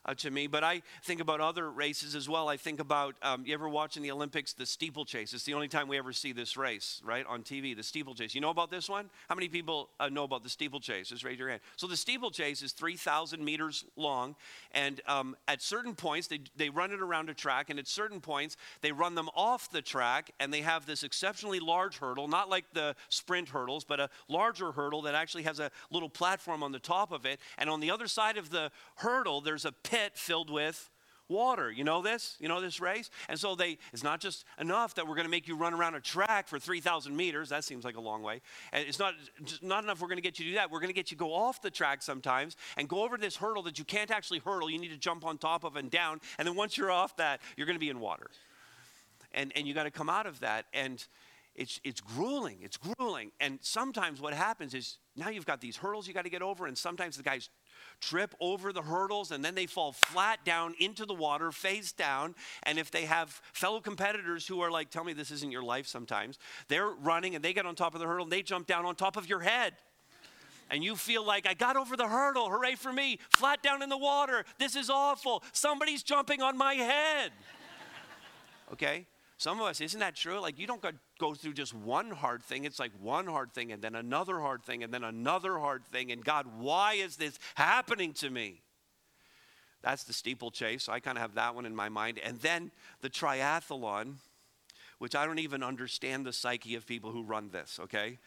uh, 0.04 0.14
to 0.14 0.30
me. 0.30 0.46
But 0.46 0.64
I 0.64 0.82
think 1.04 1.20
about 1.20 1.40
other 1.40 1.70
races 1.70 2.14
as 2.14 2.28
well. 2.28 2.48
I 2.48 2.56
think 2.56 2.80
about, 2.80 3.14
um, 3.22 3.44
you 3.46 3.54
ever 3.54 3.68
watching 3.68 4.02
the 4.02 4.10
Olympics, 4.10 4.52
the 4.52 4.66
steeplechase? 4.66 5.32
It's 5.32 5.44
the 5.44 5.54
only 5.54 5.68
time 5.68 5.88
we 5.88 5.98
ever 5.98 6.12
see 6.12 6.32
this 6.32 6.56
race, 6.56 7.00
right, 7.04 7.24
on 7.26 7.42
TV, 7.42 7.76
the 7.76 7.82
steeplechase. 7.82 8.34
You 8.34 8.40
know 8.40 8.50
about 8.50 8.70
this 8.70 8.88
one? 8.88 9.10
How 9.28 9.34
many 9.34 9.48
people 9.48 9.88
uh, 10.00 10.08
know 10.08 10.24
about 10.24 10.42
the 10.42 10.48
steeplechase? 10.48 11.08
Just 11.08 11.24
raise 11.24 11.38
your 11.38 11.48
hand. 11.48 11.60
So 11.76 11.86
the 11.86 11.96
steeplechase 11.96 12.62
is 12.62 12.72
3,000 12.72 13.44
meters 13.44 13.84
long. 13.96 14.36
And 14.72 15.00
um, 15.06 15.36
at 15.48 15.62
certain 15.62 15.94
points, 15.94 16.26
they, 16.28 16.40
they 16.56 16.70
run 16.70 16.92
it 16.92 17.00
around 17.00 17.30
a 17.30 17.34
track. 17.34 17.70
And 17.70 17.78
at 17.78 17.86
certain 17.86 18.20
points, 18.20 18.56
they 18.80 18.92
run 18.92 19.14
them 19.14 19.28
off 19.36 19.70
the 19.70 19.82
track. 19.82 20.32
And 20.40 20.52
they 20.52 20.62
have 20.62 20.86
this 20.86 21.02
exceptionally 21.02 21.60
large 21.60 21.98
hurdle, 21.98 22.28
not 22.28 22.48
like 22.48 22.64
the 22.72 22.96
sprint 23.08 23.50
hurdles, 23.50 23.84
but 23.84 24.00
a 24.00 24.10
larger 24.28 24.72
hurdle 24.72 25.02
that 25.02 25.14
actually 25.14 25.44
has 25.44 25.60
a 25.60 25.70
little 25.90 26.08
platform 26.08 26.62
on 26.62 26.72
the 26.72 26.78
top 26.78 27.12
of 27.12 27.24
it. 27.24 27.38
And 27.58 27.70
on 27.70 27.80
the 27.80 27.90
other 27.90 28.08
side 28.08 28.36
of 28.36 28.50
the 28.50 28.70
hurdle, 28.96 29.40
there's 29.40 29.64
a 29.64 29.72
pit 29.72 29.91
filled 30.14 30.50
with 30.50 30.90
water. 31.28 31.70
You 31.70 31.84
know 31.84 32.02
this? 32.02 32.36
You 32.38 32.48
know 32.48 32.60
this 32.60 32.80
race? 32.80 33.10
And 33.28 33.38
so 33.38 33.54
they 33.54 33.78
it's 33.92 34.04
not 34.04 34.20
just 34.20 34.44
enough 34.60 34.94
that 34.94 35.06
we're 35.06 35.14
going 35.14 35.26
to 35.26 35.30
make 35.30 35.48
you 35.48 35.56
run 35.56 35.74
around 35.74 35.94
a 35.94 36.00
track 36.00 36.48
for 36.48 36.58
3,000 36.58 37.16
meters. 37.16 37.48
That 37.48 37.64
seems 37.64 37.84
like 37.84 37.96
a 37.96 38.00
long 38.00 38.22
way. 38.22 38.42
And 38.72 38.86
it's 38.86 38.98
not 38.98 39.14
not 39.62 39.82
enough 39.82 40.00
we're 40.00 40.08
going 40.08 40.18
to 40.18 40.22
get 40.22 40.38
you 40.38 40.44
to 40.44 40.50
do 40.52 40.56
that. 40.56 40.70
We're 40.70 40.80
going 40.80 40.88
to 40.88 40.94
get 40.94 41.10
you 41.10 41.16
to 41.16 41.20
go 41.20 41.32
off 41.32 41.62
the 41.62 41.70
track 41.70 42.02
sometimes 42.02 42.56
and 42.76 42.88
go 42.88 43.02
over 43.02 43.16
this 43.16 43.36
hurdle 43.36 43.62
that 43.64 43.78
you 43.78 43.84
can't 43.84 44.10
actually 44.10 44.40
hurdle. 44.40 44.70
You 44.70 44.78
need 44.78 44.92
to 44.92 44.98
jump 44.98 45.24
on 45.24 45.38
top 45.38 45.64
of 45.64 45.76
and 45.76 45.90
down. 45.90 46.20
And 46.38 46.46
then 46.46 46.54
once 46.54 46.76
you're 46.76 46.90
off 46.90 47.16
that, 47.16 47.40
you're 47.56 47.66
going 47.66 47.76
to 47.76 47.80
be 47.80 47.90
in 47.90 47.98
water. 47.98 48.26
And 49.32 49.52
and 49.56 49.66
you 49.66 49.74
got 49.74 49.84
to 49.84 49.90
come 49.90 50.10
out 50.10 50.26
of 50.26 50.40
that 50.40 50.66
and 50.72 51.04
it's, 51.54 51.80
it's 51.84 52.00
grueling. 52.00 52.58
It's 52.62 52.78
grueling. 52.78 53.30
And 53.38 53.58
sometimes 53.60 54.20
what 54.20 54.32
happens 54.32 54.72
is 54.72 54.98
now 55.16 55.28
you've 55.28 55.46
got 55.46 55.60
these 55.60 55.76
hurdles 55.76 56.08
you 56.08 56.14
got 56.14 56.24
to 56.24 56.30
get 56.30 56.42
over, 56.42 56.66
and 56.66 56.76
sometimes 56.76 57.16
the 57.16 57.22
guy's 57.22 57.50
trip 58.00 58.34
over 58.40 58.72
the 58.72 58.82
hurdles 58.82 59.30
and 59.30 59.44
then 59.44 59.54
they 59.54 59.66
fall 59.66 59.92
flat 59.92 60.44
down 60.44 60.74
into 60.78 61.06
the 61.06 61.14
water, 61.14 61.52
face 61.52 61.92
down. 61.92 62.34
And 62.64 62.78
if 62.78 62.90
they 62.90 63.04
have 63.04 63.40
fellow 63.52 63.80
competitors 63.80 64.46
who 64.46 64.60
are 64.60 64.70
like, 64.70 64.90
tell 64.90 65.04
me 65.04 65.12
this 65.12 65.30
isn't 65.30 65.50
your 65.50 65.62
life 65.62 65.86
sometimes, 65.86 66.38
they're 66.68 66.90
running 66.90 67.34
and 67.34 67.44
they 67.44 67.52
get 67.52 67.66
on 67.66 67.74
top 67.74 67.94
of 67.94 68.00
the 68.00 68.06
hurdle 68.06 68.24
and 68.24 68.32
they 68.32 68.42
jump 68.42 68.66
down 68.66 68.84
on 68.84 68.94
top 68.94 69.16
of 69.16 69.28
your 69.28 69.40
head. 69.40 69.74
And 70.70 70.82
you 70.82 70.96
feel 70.96 71.24
like, 71.24 71.46
I 71.46 71.52
got 71.52 71.76
over 71.76 71.98
the 71.98 72.08
hurdle, 72.08 72.48
hooray 72.48 72.76
for 72.76 72.92
me, 72.92 73.18
flat 73.28 73.62
down 73.62 73.82
in 73.82 73.90
the 73.90 73.98
water, 73.98 74.44
this 74.58 74.74
is 74.74 74.88
awful, 74.88 75.42
somebody's 75.52 76.02
jumping 76.02 76.40
on 76.40 76.56
my 76.56 76.74
head. 76.74 77.32
Okay? 78.72 79.06
Some 79.42 79.60
of 79.60 79.66
us, 79.66 79.80
isn't 79.80 79.98
that 79.98 80.14
true? 80.14 80.38
Like, 80.38 80.56
you 80.60 80.68
don't 80.68 80.80
go, 81.18 81.34
through 81.34 81.54
just 81.54 81.74
one 81.74 82.12
hard 82.12 82.44
thing. 82.44 82.64
It's 82.64 82.78
like 82.78 82.92
one 83.00 83.26
hard 83.26 83.52
thing, 83.52 83.72
and 83.72 83.82
then 83.82 83.96
another 83.96 84.38
hard 84.38 84.62
thing, 84.62 84.84
and 84.84 84.94
then 84.94 85.02
another 85.02 85.58
hard 85.58 85.84
thing. 85.84 86.12
And 86.12 86.24
God, 86.24 86.46
why 86.60 86.92
is 86.94 87.16
this 87.16 87.40
happening 87.56 88.12
to 88.14 88.30
me? 88.30 88.60
That's 89.82 90.04
the 90.04 90.12
steeplechase. 90.12 90.88
I 90.88 91.00
kind 91.00 91.18
of 91.18 91.22
have 91.22 91.34
that 91.34 91.56
one 91.56 91.66
in 91.66 91.74
my 91.74 91.88
mind. 91.88 92.20
And 92.24 92.38
then 92.38 92.70
the 93.00 93.10
triathlon, 93.10 94.14
which 94.98 95.16
I 95.16 95.26
don't 95.26 95.40
even 95.40 95.64
understand 95.64 96.24
the 96.24 96.32
psyche 96.32 96.76
of 96.76 96.86
people 96.86 97.10
who 97.10 97.24
run 97.24 97.50
this, 97.50 97.80
okay? 97.82 98.18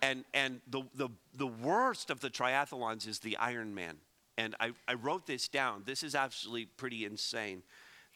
And, 0.00 0.24
and 0.32 0.62
the, 0.70 0.84
the, 0.94 1.10
the 1.36 1.46
worst 1.46 2.08
of 2.08 2.20
the 2.20 2.30
triathlons 2.30 3.06
is 3.06 3.18
the 3.18 3.36
Ironman. 3.38 3.96
And 4.38 4.56
I, 4.58 4.72
I 4.88 4.94
wrote 4.94 5.26
this 5.26 5.46
down. 5.46 5.82
This 5.84 6.02
is 6.02 6.14
actually 6.14 6.64
pretty 6.64 7.04
insane. 7.04 7.62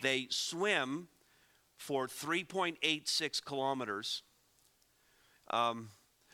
They 0.01 0.29
swim 0.31 1.09
for 1.79 2.07
3.86 2.07 3.45
kilometers. 3.45 4.23
Um, 5.51 5.89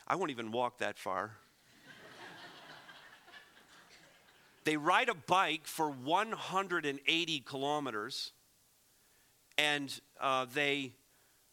I 0.08 0.16
won't 0.16 0.32
even 0.32 0.50
walk 0.50 0.78
that 0.78 0.98
far. 0.98 1.36
they 4.64 4.76
ride 4.76 5.08
a 5.08 5.14
bike 5.14 5.66
for 5.66 5.90
180 5.90 7.40
kilometers, 7.40 8.32
and 9.56 10.00
uh, 10.20 10.46
they 10.52 10.92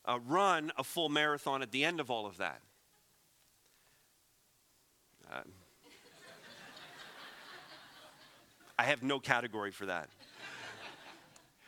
uh, 0.05 0.19
run 0.25 0.71
a 0.77 0.83
full 0.83 1.09
marathon 1.09 1.61
at 1.61 1.71
the 1.71 1.83
end 1.83 1.99
of 1.99 2.09
all 2.09 2.25
of 2.25 2.37
that. 2.37 2.61
Uh, 5.31 5.35
I 8.79 8.83
have 8.83 9.03
no 9.03 9.19
category 9.19 9.71
for 9.71 9.85
that. 9.85 10.09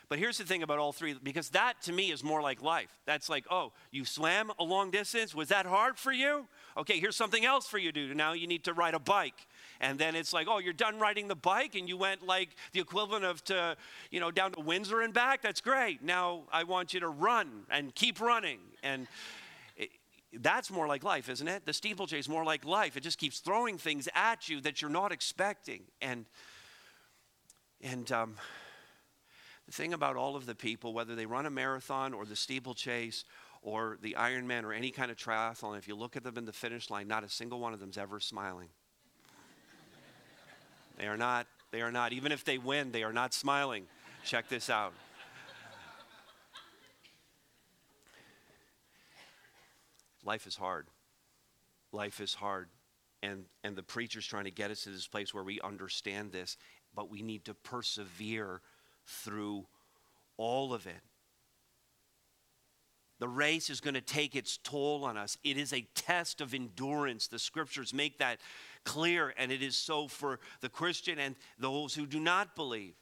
But 0.08 0.18
here's 0.18 0.38
the 0.38 0.44
thing 0.44 0.62
about 0.62 0.78
all 0.78 0.92
three, 0.92 1.14
because 1.22 1.50
that 1.50 1.80
to 1.82 1.92
me 1.92 2.10
is 2.10 2.22
more 2.22 2.42
like 2.42 2.62
life. 2.62 2.90
That's 3.06 3.28
like, 3.28 3.46
oh, 3.50 3.72
you 3.90 4.04
swam 4.04 4.52
a 4.58 4.64
long 4.64 4.90
distance. 4.90 5.34
Was 5.34 5.48
that 5.48 5.66
hard 5.66 5.98
for 5.98 6.12
you? 6.12 6.46
Okay, 6.76 6.98
here's 6.98 7.16
something 7.16 7.44
else 7.44 7.66
for 7.66 7.78
you 7.78 7.90
to 7.90 8.08
do. 8.08 8.14
Now 8.14 8.32
you 8.32 8.46
need 8.46 8.64
to 8.64 8.74
ride 8.74 8.94
a 8.94 8.98
bike. 8.98 9.46
And 9.80 9.98
then 9.98 10.14
it's 10.14 10.32
like, 10.32 10.46
oh, 10.48 10.58
you're 10.58 10.72
done 10.72 10.98
riding 10.98 11.28
the 11.28 11.34
bike 11.34 11.74
and 11.74 11.88
you 11.88 11.96
went 11.96 12.26
like 12.26 12.50
the 12.72 12.80
equivalent 12.80 13.24
of 13.24 13.42
to, 13.44 13.76
you 14.10 14.20
know, 14.20 14.30
down 14.30 14.52
to 14.52 14.60
Windsor 14.60 15.00
and 15.00 15.14
back. 15.14 15.40
That's 15.40 15.60
great. 15.60 16.02
Now 16.02 16.42
I 16.52 16.64
want 16.64 16.92
you 16.92 17.00
to 17.00 17.08
run 17.08 17.64
and 17.70 17.94
keep 17.94 18.20
running. 18.20 18.58
And 18.82 19.06
it, 19.76 19.90
that's 20.34 20.70
more 20.70 20.86
like 20.86 21.02
life, 21.02 21.28
isn't 21.28 21.48
it? 21.48 21.64
The 21.64 21.72
steeplechase 21.72 22.28
more 22.28 22.44
like 22.44 22.64
life. 22.64 22.96
It 22.96 23.02
just 23.02 23.18
keeps 23.18 23.38
throwing 23.38 23.78
things 23.78 24.08
at 24.14 24.48
you 24.48 24.60
that 24.60 24.82
you're 24.82 24.90
not 24.90 25.12
expecting. 25.12 25.82
And, 26.02 26.26
and, 27.80 28.10
um, 28.12 28.36
the 29.66 29.72
thing 29.72 29.94
about 29.94 30.16
all 30.16 30.36
of 30.36 30.46
the 30.46 30.54
people, 30.54 30.92
whether 30.92 31.14
they 31.14 31.26
run 31.26 31.46
a 31.46 31.50
marathon 31.50 32.12
or 32.12 32.26
the 32.26 32.36
steeplechase 32.36 33.24
or 33.62 33.98
the 34.02 34.14
Ironman 34.18 34.64
or 34.64 34.72
any 34.72 34.90
kind 34.90 35.10
of 35.10 35.16
triathlon, 35.16 35.78
if 35.78 35.88
you 35.88 35.94
look 35.94 36.16
at 36.16 36.24
them 36.24 36.36
in 36.36 36.44
the 36.44 36.52
finish 36.52 36.90
line, 36.90 37.08
not 37.08 37.24
a 37.24 37.28
single 37.28 37.60
one 37.60 37.72
of 37.72 37.80
them's 37.80 37.96
ever 37.96 38.20
smiling. 38.20 38.68
they 40.98 41.06
are 41.06 41.16
not. 41.16 41.46
They 41.70 41.80
are 41.80 41.90
not. 41.90 42.12
Even 42.12 42.30
if 42.30 42.44
they 42.44 42.58
win, 42.58 42.92
they 42.92 43.02
are 43.02 43.12
not 43.12 43.32
smiling. 43.32 43.86
Check 44.24 44.48
this 44.48 44.68
out. 44.68 44.92
Life 50.24 50.46
is 50.46 50.56
hard. 50.56 50.86
Life 51.92 52.20
is 52.20 52.34
hard. 52.34 52.68
And, 53.22 53.44
and 53.62 53.76
the 53.76 53.82
preacher's 53.82 54.26
trying 54.26 54.44
to 54.44 54.50
get 54.50 54.70
us 54.70 54.82
to 54.82 54.90
this 54.90 55.06
place 55.06 55.32
where 55.32 55.44
we 55.44 55.60
understand 55.62 56.32
this, 56.32 56.56
but 56.94 57.10
we 57.10 57.22
need 57.22 57.44
to 57.46 57.54
persevere 57.54 58.60
through 59.06 59.66
all 60.36 60.74
of 60.74 60.86
it. 60.86 61.00
The 63.20 63.28
race 63.28 63.70
is 63.70 63.80
going 63.80 63.94
to 63.94 64.00
take 64.00 64.34
its 64.34 64.58
toll 64.58 65.04
on 65.04 65.16
us. 65.16 65.38
It 65.44 65.56
is 65.56 65.72
a 65.72 65.86
test 65.94 66.40
of 66.40 66.52
endurance. 66.52 67.28
The 67.28 67.38
scriptures 67.38 67.94
make 67.94 68.18
that 68.18 68.38
clear, 68.84 69.32
and 69.38 69.52
it 69.52 69.62
is 69.62 69.76
so 69.76 70.08
for 70.08 70.40
the 70.60 70.68
Christian 70.68 71.18
and 71.18 71.36
those 71.58 71.94
who 71.94 72.06
do 72.06 72.20
not 72.20 72.56
believe. 72.56 72.94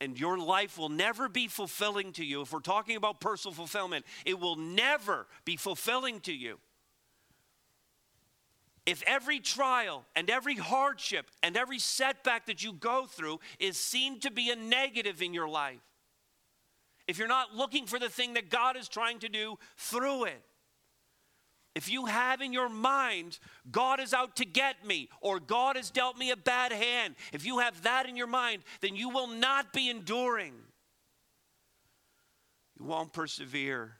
And 0.00 0.18
your 0.18 0.38
life 0.38 0.78
will 0.78 0.88
never 0.88 1.28
be 1.28 1.46
fulfilling 1.46 2.12
to 2.14 2.24
you. 2.24 2.40
If 2.40 2.52
we're 2.52 2.60
talking 2.60 2.96
about 2.96 3.20
personal 3.20 3.54
fulfillment, 3.54 4.06
it 4.24 4.40
will 4.40 4.56
never 4.56 5.26
be 5.44 5.56
fulfilling 5.56 6.20
to 6.20 6.32
you 6.32 6.58
if 8.90 9.04
every 9.06 9.38
trial 9.38 10.04
and 10.16 10.28
every 10.28 10.56
hardship 10.56 11.30
and 11.44 11.56
every 11.56 11.78
setback 11.78 12.46
that 12.46 12.64
you 12.64 12.72
go 12.72 13.06
through 13.06 13.38
is 13.60 13.78
seen 13.78 14.18
to 14.18 14.32
be 14.32 14.50
a 14.50 14.56
negative 14.56 15.22
in 15.22 15.32
your 15.32 15.48
life, 15.48 15.78
if 17.06 17.16
you're 17.16 17.28
not 17.28 17.54
looking 17.54 17.86
for 17.86 18.00
the 18.00 18.08
thing 18.08 18.34
that 18.34 18.50
God 18.50 18.76
is 18.76 18.88
trying 18.88 19.20
to 19.20 19.28
do 19.28 19.60
through 19.76 20.24
it, 20.24 20.42
if 21.76 21.88
you 21.88 22.06
have 22.06 22.40
in 22.40 22.52
your 22.52 22.68
mind, 22.68 23.38
God 23.70 24.00
is 24.00 24.12
out 24.12 24.34
to 24.36 24.44
get 24.44 24.84
me, 24.84 25.08
or 25.20 25.38
God 25.38 25.76
has 25.76 25.92
dealt 25.92 26.18
me 26.18 26.32
a 26.32 26.36
bad 26.36 26.72
hand, 26.72 27.14
if 27.32 27.46
you 27.46 27.60
have 27.60 27.82
that 27.84 28.08
in 28.08 28.16
your 28.16 28.26
mind, 28.26 28.64
then 28.80 28.96
you 28.96 29.08
will 29.08 29.28
not 29.28 29.72
be 29.72 29.88
enduring. 29.88 30.54
You 32.76 32.86
won't 32.86 33.12
persevere 33.12 33.99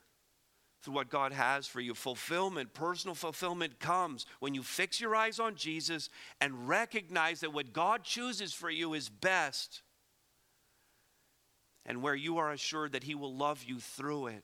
through 0.81 0.95
what 0.95 1.09
God 1.09 1.31
has 1.31 1.67
for 1.67 1.79
you. 1.79 1.93
Fulfillment, 1.93 2.73
personal 2.73 3.15
fulfillment 3.15 3.79
comes 3.79 4.25
when 4.39 4.53
you 4.53 4.63
fix 4.63 4.99
your 4.99 5.15
eyes 5.15 5.39
on 5.39 5.55
Jesus 5.55 6.09
and 6.39 6.67
recognize 6.67 7.41
that 7.41 7.53
what 7.53 7.73
God 7.73 8.03
chooses 8.03 8.53
for 8.53 8.69
you 8.69 8.93
is 8.93 9.09
best, 9.09 9.81
and 11.85 12.01
where 12.01 12.15
you 12.15 12.37
are 12.37 12.51
assured 12.51 12.93
that 12.93 13.03
He 13.03 13.15
will 13.15 13.35
love 13.35 13.63
you 13.63 13.79
through 13.79 14.27
it. 14.27 14.43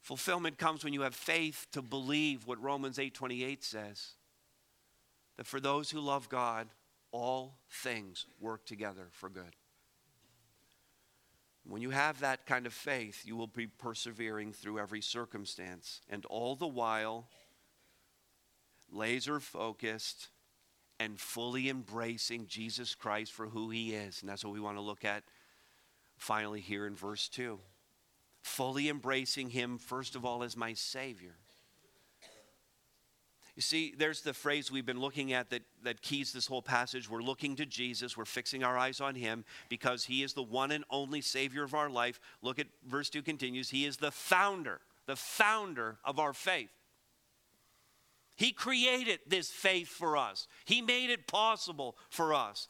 Fulfillment 0.00 0.58
comes 0.58 0.82
when 0.82 0.92
you 0.92 1.02
have 1.02 1.14
faith 1.14 1.66
to 1.72 1.80
believe 1.80 2.46
what 2.46 2.60
Romans 2.60 2.98
8:28 2.98 3.62
says. 3.62 4.14
That 5.36 5.46
for 5.46 5.60
those 5.60 5.90
who 5.90 6.00
love 6.00 6.28
God, 6.28 6.68
all 7.12 7.58
things 7.68 8.26
work 8.40 8.66
together 8.66 9.08
for 9.12 9.28
good. 9.28 9.56
When 11.64 11.82
you 11.82 11.90
have 11.90 12.20
that 12.20 12.46
kind 12.46 12.66
of 12.66 12.72
faith, 12.72 13.22
you 13.24 13.36
will 13.36 13.46
be 13.46 13.66
persevering 13.66 14.52
through 14.52 14.78
every 14.78 15.00
circumstance 15.00 16.00
and 16.10 16.24
all 16.26 16.56
the 16.56 16.66
while 16.66 17.28
laser 18.90 19.40
focused 19.40 20.28
and 20.98 21.18
fully 21.18 21.68
embracing 21.68 22.46
Jesus 22.46 22.94
Christ 22.94 23.32
for 23.32 23.46
who 23.46 23.70
he 23.70 23.94
is. 23.94 24.20
And 24.20 24.28
that's 24.28 24.44
what 24.44 24.52
we 24.52 24.60
want 24.60 24.76
to 24.76 24.82
look 24.82 25.04
at 25.04 25.22
finally 26.16 26.60
here 26.60 26.86
in 26.86 26.94
verse 26.94 27.28
2 27.28 27.58
fully 28.42 28.88
embracing 28.88 29.50
Him, 29.50 29.78
first 29.78 30.16
of 30.16 30.24
all, 30.24 30.42
as 30.42 30.56
my 30.56 30.74
Savior. 30.74 31.36
You 33.54 33.62
see, 33.62 33.94
there's 33.96 34.22
the 34.22 34.32
phrase 34.32 34.70
we've 34.70 34.86
been 34.86 35.00
looking 35.00 35.34
at 35.34 35.50
that, 35.50 35.62
that 35.82 36.00
keys 36.00 36.32
this 36.32 36.46
whole 36.46 36.62
passage. 36.62 37.10
We're 37.10 37.20
looking 37.20 37.54
to 37.56 37.66
Jesus. 37.66 38.16
We're 38.16 38.24
fixing 38.24 38.64
our 38.64 38.78
eyes 38.78 39.00
on 39.00 39.14
him 39.14 39.44
because 39.68 40.04
he 40.04 40.22
is 40.22 40.32
the 40.32 40.42
one 40.42 40.70
and 40.70 40.84
only 40.88 41.20
Savior 41.20 41.62
of 41.62 41.74
our 41.74 41.90
life. 41.90 42.18
Look 42.40 42.58
at 42.58 42.68
verse 42.86 43.10
2 43.10 43.22
continues. 43.22 43.68
He 43.68 43.84
is 43.84 43.98
the 43.98 44.10
founder, 44.10 44.80
the 45.06 45.16
founder 45.16 45.98
of 46.02 46.18
our 46.18 46.32
faith. 46.32 46.72
He 48.36 48.52
created 48.52 49.20
this 49.26 49.50
faith 49.50 49.88
for 49.88 50.16
us, 50.16 50.48
He 50.64 50.80
made 50.80 51.10
it 51.10 51.26
possible 51.26 51.96
for 52.08 52.32
us 52.32 52.68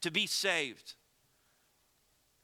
to 0.00 0.10
be 0.10 0.26
saved 0.26 0.94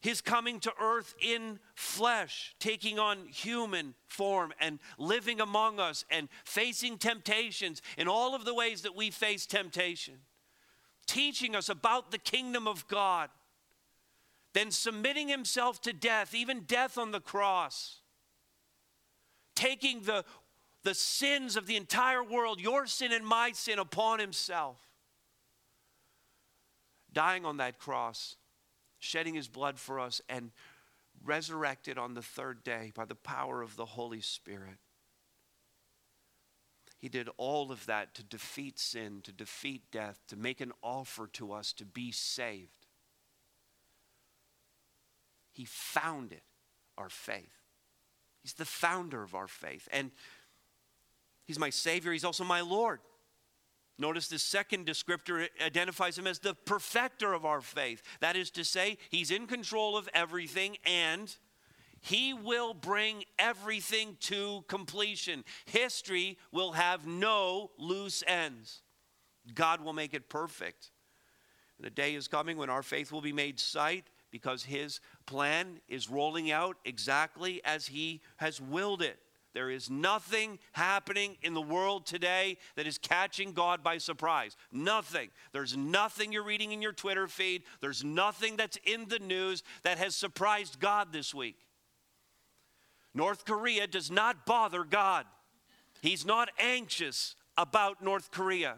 his 0.06 0.20
coming 0.20 0.60
to 0.60 0.72
earth 0.80 1.16
in 1.20 1.58
flesh, 1.74 2.54
taking 2.60 2.96
on 2.96 3.26
human 3.26 3.92
form 4.06 4.52
and 4.60 4.78
living 4.98 5.40
among 5.40 5.80
us 5.80 6.04
and 6.08 6.28
facing 6.44 6.96
temptations 6.96 7.82
in 7.98 8.06
all 8.06 8.32
of 8.32 8.44
the 8.44 8.54
ways 8.54 8.82
that 8.82 8.94
we 8.94 9.10
face 9.10 9.46
temptation, 9.46 10.14
teaching 11.08 11.56
us 11.56 11.68
about 11.68 12.12
the 12.12 12.18
kingdom 12.18 12.68
of 12.68 12.86
God, 12.86 13.30
then 14.52 14.70
submitting 14.70 15.26
himself 15.26 15.80
to 15.80 15.92
death, 15.92 16.36
even 16.36 16.60
death 16.60 16.96
on 16.96 17.10
the 17.10 17.18
cross, 17.18 17.98
taking 19.56 20.02
the, 20.02 20.24
the 20.84 20.94
sins 20.94 21.56
of 21.56 21.66
the 21.66 21.74
entire 21.74 22.22
world, 22.22 22.60
your 22.60 22.86
sin 22.86 23.10
and 23.10 23.26
my 23.26 23.50
sin, 23.50 23.80
upon 23.80 24.20
himself, 24.20 24.78
dying 27.12 27.44
on 27.44 27.56
that 27.56 27.80
cross 27.80 28.36
shedding 29.06 29.34
his 29.34 29.48
blood 29.48 29.78
for 29.78 30.00
us, 30.00 30.20
and 30.28 30.50
resurrected 31.24 31.96
on 31.96 32.14
the 32.14 32.22
third 32.22 32.62
day 32.62 32.92
by 32.94 33.04
the 33.04 33.14
power 33.14 33.62
of 33.62 33.76
the 33.76 33.86
Holy 33.86 34.20
Spirit. 34.20 34.78
He 36.98 37.08
did 37.08 37.28
all 37.36 37.70
of 37.70 37.86
that 37.86 38.14
to 38.14 38.22
defeat 38.22 38.78
sin, 38.78 39.20
to 39.22 39.32
defeat 39.32 39.82
death, 39.92 40.20
to 40.28 40.36
make 40.36 40.60
an 40.60 40.72
offer 40.82 41.28
to 41.34 41.52
us 41.52 41.72
to 41.74 41.84
be 41.84 42.10
saved. 42.10 42.86
He 45.52 45.64
founded 45.64 46.42
our 46.98 47.08
faith. 47.08 47.62
He's 48.42 48.54
the 48.54 48.64
founder 48.64 49.22
of 49.22 49.34
our 49.34 49.48
faith. 49.48 49.88
And 49.92 50.10
He's 51.46 51.58
my 51.58 51.70
Savior, 51.70 52.12
He's 52.12 52.24
also 52.24 52.44
my 52.44 52.60
Lord. 52.60 53.00
Notice 53.98 54.28
the 54.28 54.38
second 54.38 54.86
descriptor 54.86 55.48
identifies 55.64 56.18
him 56.18 56.26
as 56.26 56.38
the 56.38 56.54
perfecter 56.54 57.32
of 57.32 57.46
our 57.46 57.60
faith. 57.60 58.02
That 58.20 58.36
is 58.36 58.50
to 58.50 58.64
say, 58.64 58.98
he's 59.08 59.30
in 59.30 59.46
control 59.46 59.96
of 59.96 60.08
everything 60.12 60.76
and 60.84 61.34
he 62.00 62.34
will 62.34 62.74
bring 62.74 63.24
everything 63.38 64.16
to 64.20 64.64
completion. 64.68 65.44
History 65.64 66.38
will 66.52 66.72
have 66.72 67.06
no 67.06 67.70
loose 67.78 68.22
ends. 68.26 68.82
God 69.54 69.80
will 69.80 69.94
make 69.94 70.12
it 70.12 70.28
perfect. 70.28 70.90
The 71.80 71.90
day 71.90 72.14
is 72.14 72.28
coming 72.28 72.56
when 72.56 72.70
our 72.70 72.82
faith 72.82 73.12
will 73.12 73.20
be 73.20 73.32
made 73.32 73.58
sight 73.58 74.04
because 74.30 74.64
his 74.64 75.00
plan 75.24 75.80
is 75.88 76.10
rolling 76.10 76.50
out 76.50 76.76
exactly 76.84 77.62
as 77.64 77.86
he 77.86 78.20
has 78.36 78.60
willed 78.60 79.02
it. 79.02 79.18
There 79.56 79.70
is 79.70 79.88
nothing 79.88 80.58
happening 80.72 81.38
in 81.40 81.54
the 81.54 81.62
world 81.62 82.04
today 82.04 82.58
that 82.74 82.86
is 82.86 82.98
catching 82.98 83.52
God 83.52 83.82
by 83.82 83.96
surprise. 83.96 84.54
Nothing. 84.70 85.30
There's 85.52 85.74
nothing 85.74 86.30
you're 86.30 86.42
reading 86.42 86.72
in 86.72 86.82
your 86.82 86.92
Twitter 86.92 87.26
feed. 87.26 87.62
There's 87.80 88.04
nothing 88.04 88.56
that's 88.56 88.76
in 88.84 89.08
the 89.08 89.18
news 89.18 89.62
that 89.82 89.96
has 89.96 90.14
surprised 90.14 90.78
God 90.78 91.10
this 91.10 91.34
week. 91.34 91.56
North 93.14 93.46
Korea 93.46 93.86
does 93.86 94.10
not 94.10 94.44
bother 94.44 94.84
God. 94.84 95.24
He's 96.02 96.26
not 96.26 96.50
anxious 96.58 97.34
about 97.56 98.04
North 98.04 98.30
Korea. 98.30 98.74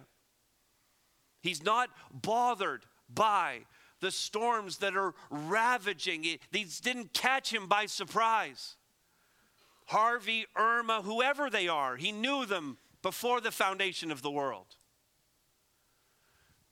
He's 1.42 1.64
not 1.64 1.90
bothered 2.12 2.86
by 3.12 3.62
the 3.98 4.12
storms 4.12 4.78
that 4.78 4.96
are 4.96 5.16
ravaging. 5.28 6.24
These 6.52 6.78
didn't 6.78 7.14
catch 7.14 7.52
him 7.52 7.66
by 7.66 7.86
surprise. 7.86 8.76
Harvey, 9.88 10.44
Irma, 10.54 11.00
whoever 11.02 11.48
they 11.48 11.66
are. 11.66 11.96
He 11.96 12.12
knew 12.12 12.44
them 12.44 12.76
before 13.02 13.40
the 13.40 13.50
foundation 13.50 14.10
of 14.10 14.20
the 14.20 14.30
world. 14.30 14.76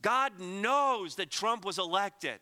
God 0.02 0.38
knows 0.38 1.16
that 1.16 1.30
Trump 1.30 1.64
was 1.64 1.78
elected 1.78 2.38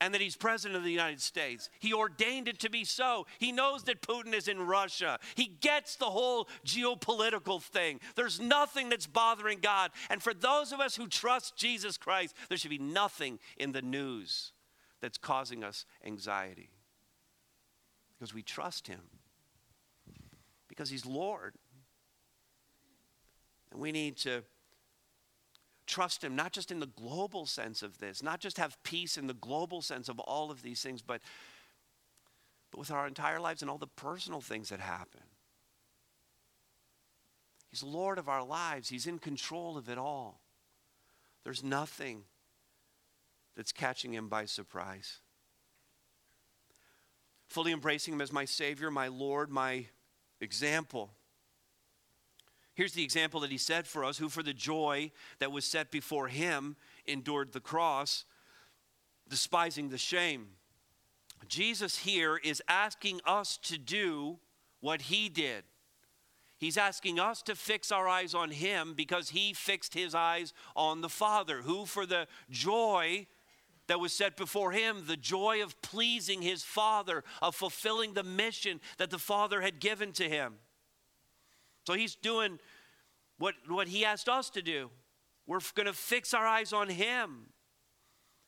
and 0.00 0.14
that 0.14 0.20
he's 0.20 0.36
president 0.36 0.76
of 0.76 0.84
the 0.84 0.92
United 0.92 1.20
States. 1.20 1.68
He 1.80 1.92
ordained 1.92 2.46
it 2.46 2.60
to 2.60 2.70
be 2.70 2.84
so. 2.84 3.26
He 3.38 3.50
knows 3.50 3.82
that 3.84 4.02
Putin 4.02 4.34
is 4.34 4.46
in 4.46 4.60
Russia. 4.60 5.18
He 5.34 5.46
gets 5.60 5.96
the 5.96 6.04
whole 6.04 6.48
geopolitical 6.64 7.60
thing. 7.60 7.98
There's 8.14 8.38
nothing 8.38 8.88
that's 8.88 9.08
bothering 9.08 9.58
God. 9.60 9.90
And 10.10 10.22
for 10.22 10.32
those 10.32 10.70
of 10.70 10.78
us 10.78 10.94
who 10.94 11.08
trust 11.08 11.56
Jesus 11.56 11.96
Christ, 11.96 12.36
there 12.48 12.58
should 12.58 12.70
be 12.70 12.78
nothing 12.78 13.40
in 13.56 13.72
the 13.72 13.82
news 13.82 14.52
that's 15.00 15.18
causing 15.18 15.64
us 15.64 15.86
anxiety 16.04 16.70
because 18.16 18.32
we 18.32 18.42
trust 18.42 18.86
him 18.86 19.00
because 20.76 20.90
He's 20.90 21.06
Lord. 21.06 21.54
And 23.72 23.80
we 23.80 23.92
need 23.92 24.16
to 24.18 24.42
trust 25.86 26.22
Him, 26.22 26.36
not 26.36 26.52
just 26.52 26.70
in 26.70 26.80
the 26.80 26.86
global 26.86 27.46
sense 27.46 27.82
of 27.82 27.98
this, 27.98 28.22
not 28.22 28.40
just 28.40 28.58
have 28.58 28.82
peace 28.82 29.16
in 29.16 29.26
the 29.26 29.34
global 29.34 29.80
sense 29.80 30.08
of 30.08 30.18
all 30.20 30.50
of 30.50 30.62
these 30.62 30.82
things, 30.82 31.00
but, 31.00 31.20
but 32.70 32.78
with 32.78 32.90
our 32.90 33.06
entire 33.06 33.40
lives 33.40 33.62
and 33.62 33.70
all 33.70 33.78
the 33.78 33.86
personal 33.86 34.40
things 34.40 34.68
that 34.68 34.80
happen. 34.80 35.22
He's 37.70 37.82
Lord 37.82 38.18
of 38.18 38.28
our 38.28 38.44
lives, 38.44 38.88
He's 38.88 39.06
in 39.06 39.18
control 39.18 39.76
of 39.76 39.88
it 39.88 39.98
all. 39.98 40.40
There's 41.44 41.62
nothing 41.62 42.24
that's 43.56 43.72
catching 43.72 44.12
Him 44.12 44.28
by 44.28 44.44
surprise. 44.44 45.20
Fully 47.48 47.72
embracing 47.72 48.14
Him 48.14 48.20
as 48.20 48.32
my 48.32 48.44
Savior, 48.44 48.90
my 48.90 49.08
Lord, 49.08 49.50
my 49.50 49.86
example. 50.40 51.10
Here's 52.74 52.92
the 52.92 53.04
example 53.04 53.40
that 53.40 53.50
he 53.50 53.58
set 53.58 53.86
for 53.86 54.04
us 54.04 54.18
who, 54.18 54.28
for 54.28 54.42
the 54.42 54.52
joy 54.52 55.10
that 55.38 55.50
was 55.50 55.64
set 55.64 55.90
before 55.90 56.28
him, 56.28 56.76
endured 57.06 57.52
the 57.52 57.60
cross, 57.60 58.24
despising 59.28 59.88
the 59.88 59.98
shame. 59.98 60.48
Jesus 61.48 61.98
here 61.98 62.36
is 62.36 62.62
asking 62.68 63.20
us 63.24 63.56
to 63.58 63.78
do 63.78 64.38
what 64.80 65.02
he 65.02 65.28
did. 65.28 65.64
He's 66.58 66.78
asking 66.78 67.20
us 67.20 67.42
to 67.42 67.54
fix 67.54 67.92
our 67.92 68.08
eyes 68.08 68.34
on 68.34 68.50
him 68.50 68.94
because 68.96 69.30
he 69.30 69.52
fixed 69.52 69.94
his 69.94 70.14
eyes 70.14 70.52
on 70.74 71.02
the 71.02 71.08
Father, 71.08 71.62
who, 71.62 71.84
for 71.84 72.06
the 72.06 72.26
joy 72.50 73.26
that 73.88 74.00
was 74.00 74.12
set 74.12 74.36
before 74.36 74.72
him 74.72 75.04
the 75.06 75.16
joy 75.16 75.62
of 75.62 75.80
pleasing 75.82 76.42
his 76.42 76.62
Father, 76.62 77.24
of 77.40 77.54
fulfilling 77.54 78.14
the 78.14 78.22
mission 78.22 78.80
that 78.98 79.10
the 79.10 79.18
Father 79.18 79.60
had 79.60 79.80
given 79.80 80.12
to 80.12 80.28
him. 80.28 80.54
So 81.86 81.94
he's 81.94 82.14
doing 82.16 82.58
what, 83.38 83.54
what 83.68 83.88
he 83.88 84.04
asked 84.04 84.28
us 84.28 84.50
to 84.50 84.62
do. 84.62 84.90
We're 85.46 85.60
going 85.74 85.86
to 85.86 85.92
fix 85.92 86.34
our 86.34 86.46
eyes 86.46 86.72
on 86.72 86.88
him. 86.88 87.46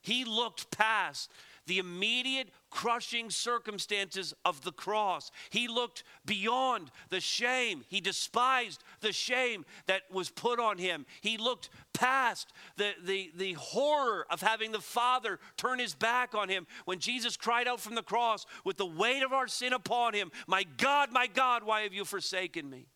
He 0.02 0.24
looked 0.24 0.70
past 0.70 1.30
the 1.66 1.78
immediate 1.78 2.48
crushing 2.70 3.30
circumstances 3.30 4.34
of 4.44 4.62
the 4.62 4.72
cross. 4.72 5.30
He 5.50 5.68
looked 5.68 6.04
beyond 6.24 6.90
the 7.10 7.20
shame. 7.20 7.84
He 7.88 8.00
despised 8.00 8.82
the 9.00 9.12
shame 9.12 9.64
that 9.86 10.02
was 10.12 10.30
put 10.30 10.60
on 10.60 10.78
him. 10.78 11.06
He 11.20 11.38
looked 11.38 11.70
past 11.92 12.52
the, 12.76 12.92
the, 13.04 13.30
the 13.36 13.52
horror 13.54 14.26
of 14.30 14.40
having 14.42 14.72
the 14.72 14.80
Father 14.80 15.38
turn 15.56 15.78
his 15.78 15.94
back 15.94 16.34
on 16.34 16.48
him. 16.48 16.66
When 16.84 16.98
Jesus 16.98 17.36
cried 17.36 17.68
out 17.68 17.80
from 17.80 17.94
the 17.94 18.02
cross 18.02 18.46
with 18.64 18.76
the 18.76 18.86
weight 18.86 19.22
of 19.22 19.32
our 19.32 19.48
sin 19.48 19.72
upon 19.72 20.14
him, 20.14 20.30
My 20.46 20.64
God, 20.76 21.12
my 21.12 21.26
God, 21.26 21.62
why 21.62 21.82
have 21.82 21.94
you 21.94 22.04
forsaken 22.04 22.68
me? 22.68 22.86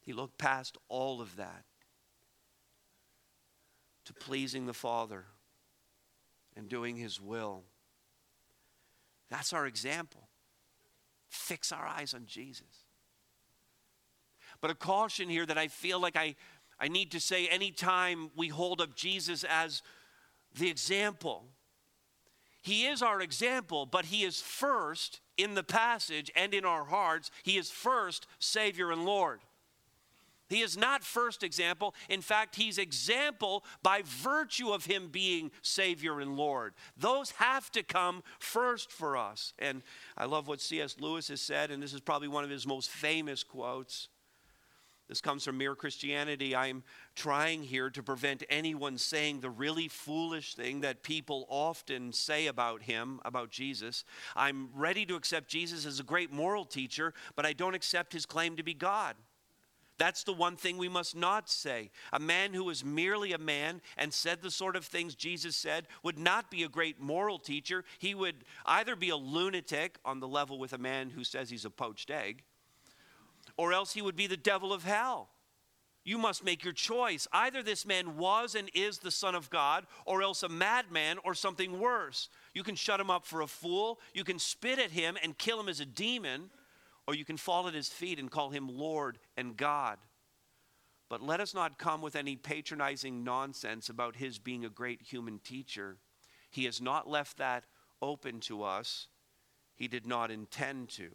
He 0.00 0.12
looked 0.12 0.36
past 0.36 0.76
all 0.88 1.22
of 1.22 1.36
that 1.36 1.64
to 4.04 4.12
pleasing 4.12 4.66
the 4.66 4.74
Father 4.74 5.24
and 6.56 6.68
doing 6.68 6.96
His 6.96 7.20
will. 7.20 7.64
That's 9.30 9.52
our 9.52 9.66
example. 9.66 10.28
Fix 11.28 11.72
our 11.72 11.86
eyes 11.86 12.14
on 12.14 12.26
Jesus. 12.26 12.84
But 14.60 14.70
a 14.70 14.74
caution 14.74 15.28
here 15.28 15.46
that 15.46 15.58
I 15.58 15.68
feel 15.68 16.00
like 16.00 16.16
I, 16.16 16.36
I 16.78 16.88
need 16.88 17.10
to 17.12 17.20
say 17.20 17.46
anytime 17.48 18.30
we 18.36 18.48
hold 18.48 18.80
up 18.80 18.94
Jesus 18.94 19.44
as 19.44 19.82
the 20.54 20.70
example. 20.70 21.44
He 22.62 22.86
is 22.86 23.02
our 23.02 23.20
example, 23.20 23.84
but 23.84 24.06
He 24.06 24.24
is 24.24 24.40
first 24.40 25.20
in 25.36 25.54
the 25.54 25.62
passage 25.62 26.30
and 26.34 26.54
in 26.54 26.64
our 26.64 26.84
hearts. 26.84 27.30
He 27.42 27.58
is 27.58 27.70
first 27.70 28.26
Savior 28.38 28.90
and 28.90 29.04
Lord. 29.04 29.40
He 30.54 30.62
is 30.62 30.76
not 30.76 31.02
first 31.02 31.42
example. 31.42 31.96
In 32.08 32.22
fact, 32.22 32.54
he's 32.54 32.78
example 32.78 33.64
by 33.82 34.02
virtue 34.04 34.70
of 34.70 34.86
him 34.86 35.08
being 35.08 35.50
Savior 35.62 36.20
and 36.20 36.36
Lord. 36.36 36.74
Those 36.96 37.32
have 37.32 37.72
to 37.72 37.82
come 37.82 38.22
first 38.38 38.92
for 38.92 39.16
us. 39.16 39.52
And 39.58 39.82
I 40.16 40.26
love 40.26 40.46
what 40.46 40.60
C.S. 40.60 40.94
Lewis 41.00 41.26
has 41.26 41.40
said, 41.40 41.72
and 41.72 41.82
this 41.82 41.92
is 41.92 42.00
probably 42.00 42.28
one 42.28 42.44
of 42.44 42.50
his 42.50 42.68
most 42.68 42.88
famous 42.88 43.42
quotes. 43.42 44.06
This 45.08 45.20
comes 45.20 45.44
from 45.44 45.58
Mere 45.58 45.74
Christianity. 45.74 46.54
I'm 46.54 46.84
trying 47.16 47.64
here 47.64 47.90
to 47.90 48.02
prevent 48.04 48.44
anyone 48.48 48.96
saying 48.96 49.40
the 49.40 49.50
really 49.50 49.88
foolish 49.88 50.54
thing 50.54 50.82
that 50.82 51.02
people 51.02 51.46
often 51.48 52.12
say 52.12 52.46
about 52.46 52.82
him, 52.82 53.18
about 53.24 53.50
Jesus. 53.50 54.04
I'm 54.36 54.68
ready 54.72 55.04
to 55.06 55.16
accept 55.16 55.48
Jesus 55.48 55.84
as 55.84 55.98
a 55.98 56.04
great 56.04 56.32
moral 56.32 56.64
teacher, 56.64 57.12
but 57.34 57.44
I 57.44 57.54
don't 57.54 57.74
accept 57.74 58.12
his 58.12 58.24
claim 58.24 58.54
to 58.54 58.62
be 58.62 58.72
God. 58.72 59.16
That's 59.96 60.24
the 60.24 60.32
one 60.32 60.56
thing 60.56 60.76
we 60.76 60.88
must 60.88 61.14
not 61.14 61.48
say. 61.48 61.90
A 62.12 62.18
man 62.18 62.52
who 62.52 62.68
is 62.70 62.84
merely 62.84 63.32
a 63.32 63.38
man 63.38 63.80
and 63.96 64.12
said 64.12 64.42
the 64.42 64.50
sort 64.50 64.74
of 64.74 64.84
things 64.84 65.14
Jesus 65.14 65.56
said 65.56 65.86
would 66.02 66.18
not 66.18 66.50
be 66.50 66.64
a 66.64 66.68
great 66.68 67.00
moral 67.00 67.38
teacher. 67.38 67.84
He 67.98 68.14
would 68.14 68.44
either 68.66 68.96
be 68.96 69.10
a 69.10 69.16
lunatic 69.16 69.98
on 70.04 70.18
the 70.18 70.28
level 70.28 70.58
with 70.58 70.72
a 70.72 70.78
man 70.78 71.10
who 71.10 71.22
says 71.22 71.48
he's 71.48 71.64
a 71.64 71.70
poached 71.70 72.10
egg, 72.10 72.42
or 73.56 73.72
else 73.72 73.92
he 73.92 74.02
would 74.02 74.16
be 74.16 74.26
the 74.26 74.36
devil 74.36 74.72
of 74.72 74.82
hell. 74.82 75.28
You 76.04 76.18
must 76.18 76.44
make 76.44 76.64
your 76.64 76.74
choice. 76.74 77.26
Either 77.32 77.62
this 77.62 77.86
man 77.86 78.18
was 78.18 78.54
and 78.54 78.70
is 78.74 78.98
the 78.98 79.10
Son 79.10 79.34
of 79.34 79.48
God, 79.48 79.86
or 80.04 80.22
else 80.22 80.42
a 80.42 80.48
madman 80.48 81.16
or 81.24 81.34
something 81.34 81.80
worse. 81.80 82.28
You 82.52 82.62
can 82.62 82.74
shut 82.74 83.00
him 83.00 83.10
up 83.10 83.24
for 83.24 83.40
a 83.40 83.46
fool, 83.46 84.00
you 84.12 84.24
can 84.24 84.38
spit 84.38 84.78
at 84.78 84.90
him 84.90 85.16
and 85.22 85.38
kill 85.38 85.58
him 85.58 85.68
as 85.68 85.80
a 85.80 85.86
demon 85.86 86.50
or 87.06 87.14
you 87.14 87.24
can 87.24 87.36
fall 87.36 87.68
at 87.68 87.74
his 87.74 87.88
feet 87.88 88.18
and 88.18 88.30
call 88.30 88.50
him 88.50 88.68
Lord 88.68 89.18
and 89.36 89.56
God. 89.56 89.98
But 91.08 91.22
let 91.22 91.40
us 91.40 91.54
not 91.54 91.78
come 91.78 92.00
with 92.00 92.16
any 92.16 92.36
patronizing 92.36 93.24
nonsense 93.24 93.88
about 93.88 94.16
his 94.16 94.38
being 94.38 94.64
a 94.64 94.70
great 94.70 95.02
human 95.02 95.38
teacher. 95.38 95.98
He 96.50 96.64
has 96.64 96.80
not 96.80 97.08
left 97.08 97.36
that 97.38 97.64
open 98.00 98.40
to 98.40 98.62
us, 98.62 99.08
he 99.76 99.88
did 99.88 100.06
not 100.06 100.30
intend 100.30 100.88
to. 100.90 101.10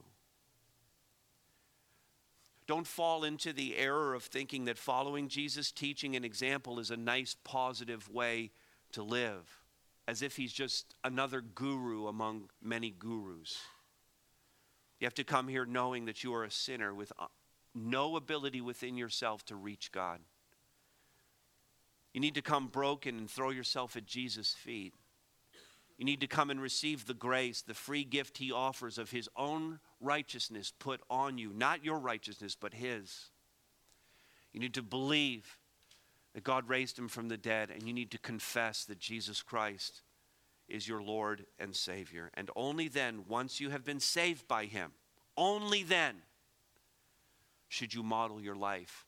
Don't 2.68 2.86
fall 2.86 3.24
into 3.24 3.52
the 3.52 3.78
error 3.78 4.14
of 4.14 4.24
thinking 4.24 4.66
that 4.66 4.78
following 4.78 5.28
Jesus' 5.28 5.72
teaching 5.72 6.16
and 6.16 6.24
example 6.24 6.78
is 6.80 6.92
a 6.92 6.98
nice, 6.98 7.36
positive 7.44 8.08
way 8.12 8.52
to 8.92 9.02
live, 9.02 9.60
as 10.08 10.22
if 10.22 10.36
he's 10.36 10.54
just 10.54 10.94
another 11.04 11.42
guru 11.42 12.08
among 12.08 12.50
many 12.62 12.92
gurus. 12.92 13.58
You 15.00 15.06
have 15.06 15.14
to 15.16 15.24
come 15.24 15.48
here 15.48 15.66
knowing 15.66 16.06
that 16.06 16.24
you 16.24 16.34
are 16.34 16.44
a 16.44 16.52
sinner 16.52 16.94
with 16.94 17.12
uh, 17.18 17.28
no 17.74 18.16
ability 18.16 18.62
within 18.62 18.98
yourself 18.98 19.46
to 19.46 19.56
reach 19.56 19.92
God. 19.92 20.20
You 22.14 22.20
need 22.20 22.36
to 22.36 22.42
come 22.42 22.68
broken 22.68 23.18
and 23.18 23.30
throw 23.30 23.52
yourself 23.52 23.96
at 23.96 24.06
Jesus' 24.06 24.54
feet. 24.54 24.94
You 25.98 26.06
need 26.06 26.22
to 26.22 26.28
come 26.28 26.50
and 26.50 26.62
receive 26.62 27.06
the 27.06 27.14
grace, 27.14 27.62
the 27.62 27.74
free 27.74 28.04
gift 28.04 28.38
he 28.38 28.52
offers 28.52 28.98
of 28.98 29.12
his 29.12 29.30
own 29.36 29.80
righteousness 30.00 30.74
put 30.80 31.02
on 31.10 31.38
you, 31.38 31.52
not 31.54 31.84
your 31.84 32.00
righteousness, 32.00 32.56
but 32.60 32.74
his. 32.74 33.30
You 34.54 34.60
need 34.60 34.74
to 34.76 34.82
believe 34.82 35.58
that 36.34 36.44
God 36.44 36.70
raised 36.70 36.98
him 36.98 37.10
from 37.10 37.28
the 37.28 37.38
dead, 37.38 37.70
and 37.70 37.84
you 37.84 37.94
need 37.94 38.12
to 38.12 38.18
confess 38.18 38.86
that 38.86 39.00
Jesus 39.00 39.42
Christ 39.42 40.02
is 40.70 40.88
your 40.88 41.02
Lord 41.02 41.46
and 41.58 41.76
Savior. 41.76 42.32
And 42.34 42.50
only 42.56 42.88
then, 42.88 43.26
once 43.28 43.60
you 43.60 43.70
have 43.70 43.84
been 43.84 44.00
saved 44.00 44.48
by 44.48 44.66
Him, 44.66 44.92
only 45.36 45.84
then 45.84 46.16
should 47.68 47.94
you 47.94 48.04
model 48.04 48.42
your 48.42 48.56
life 48.56 49.06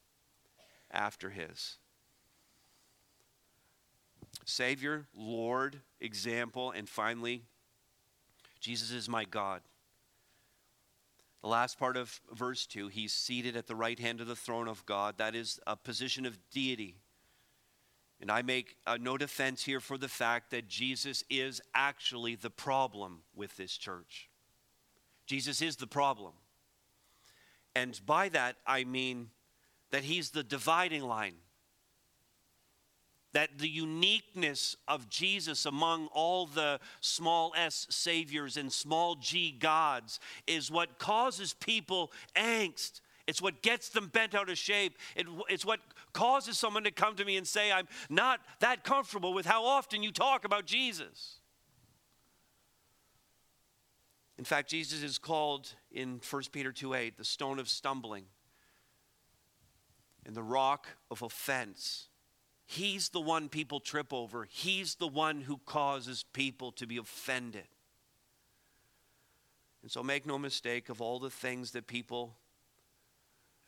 after 0.91 1.29
His. 1.29 1.77
Savior, 4.45 5.07
Lord, 5.15 5.81
example, 5.99 6.71
and 6.71 6.87
finally, 6.87 7.43
Jesus 8.59 8.91
is 8.91 9.09
my 9.09 9.25
God. 9.25 9.61
The 11.41 11.47
last 11.47 11.79
part 11.79 11.97
of 11.97 12.21
verse 12.31 12.67
2, 12.67 12.87
he's 12.87 13.13
seated 13.13 13.55
at 13.55 13.65
the 13.65 13.75
right 13.75 13.97
hand 13.97 14.21
of 14.21 14.27
the 14.27 14.35
throne 14.35 14.67
of 14.67 14.85
God. 14.85 15.17
That 15.17 15.33
is 15.33 15.59
a 15.65 15.75
position 15.75 16.25
of 16.25 16.37
deity. 16.51 16.97
And 18.21 18.29
I 18.29 18.43
make 18.43 18.77
uh, 18.85 18.97
no 19.01 19.17
defense 19.17 19.63
here 19.63 19.79
for 19.79 19.97
the 19.97 20.07
fact 20.07 20.51
that 20.51 20.67
Jesus 20.67 21.23
is 21.29 21.59
actually 21.73 22.35
the 22.35 22.51
problem 22.51 23.23
with 23.35 23.57
this 23.57 23.75
church. 23.75 24.29
Jesus 25.25 25.59
is 25.61 25.77
the 25.77 25.87
problem. 25.87 26.33
And 27.75 27.99
by 28.05 28.29
that, 28.29 28.57
I 28.67 28.83
mean 28.83 29.31
that 29.89 30.03
he's 30.03 30.29
the 30.29 30.43
dividing 30.43 31.01
line. 31.01 31.33
That 33.33 33.57
the 33.57 33.69
uniqueness 33.69 34.75
of 34.87 35.09
Jesus 35.09 35.65
among 35.65 36.07
all 36.07 36.45
the 36.45 36.79
small 36.99 37.53
s 37.55 37.87
saviors 37.89 38.57
and 38.57 38.71
small 38.71 39.15
g 39.15 39.51
gods 39.51 40.19
is 40.45 40.69
what 40.69 40.99
causes 40.99 41.53
people 41.53 42.11
angst 42.35 42.99
it's 43.27 43.41
what 43.41 43.61
gets 43.61 43.89
them 43.89 44.07
bent 44.07 44.35
out 44.35 44.49
of 44.49 44.57
shape. 44.57 44.97
It, 45.15 45.27
it's 45.49 45.65
what 45.65 45.79
causes 46.13 46.57
someone 46.57 46.83
to 46.83 46.91
come 46.91 47.15
to 47.15 47.25
me 47.25 47.37
and 47.37 47.47
say, 47.47 47.71
I'm 47.71 47.87
not 48.09 48.39
that 48.59 48.83
comfortable 48.83 49.33
with 49.33 49.45
how 49.45 49.65
often 49.65 50.03
you 50.03 50.11
talk 50.11 50.45
about 50.45 50.65
Jesus. 50.65 51.41
In 54.37 54.45
fact, 54.45 54.69
Jesus 54.69 55.03
is 55.03 55.17
called 55.17 55.75
in 55.91 56.19
1 56.27 56.43
Peter 56.51 56.71
2 56.71 56.93
8 56.93 57.17
the 57.17 57.23
stone 57.23 57.59
of 57.59 57.69
stumbling 57.69 58.25
and 60.25 60.35
the 60.35 60.43
rock 60.43 60.87
of 61.09 61.21
offense. 61.21 62.07
He's 62.65 63.09
the 63.09 63.19
one 63.19 63.49
people 63.49 63.79
trip 63.79 64.13
over, 64.13 64.47
He's 64.49 64.95
the 64.95 65.07
one 65.07 65.41
who 65.41 65.59
causes 65.65 66.25
people 66.33 66.71
to 66.73 66.87
be 66.87 66.97
offended. 66.97 67.67
And 69.81 69.91
so 69.91 70.03
make 70.03 70.25
no 70.25 70.37
mistake 70.37 70.89
of 70.89 71.01
all 71.01 71.19
the 71.19 71.29
things 71.29 71.71
that 71.71 71.87
people 71.87 72.35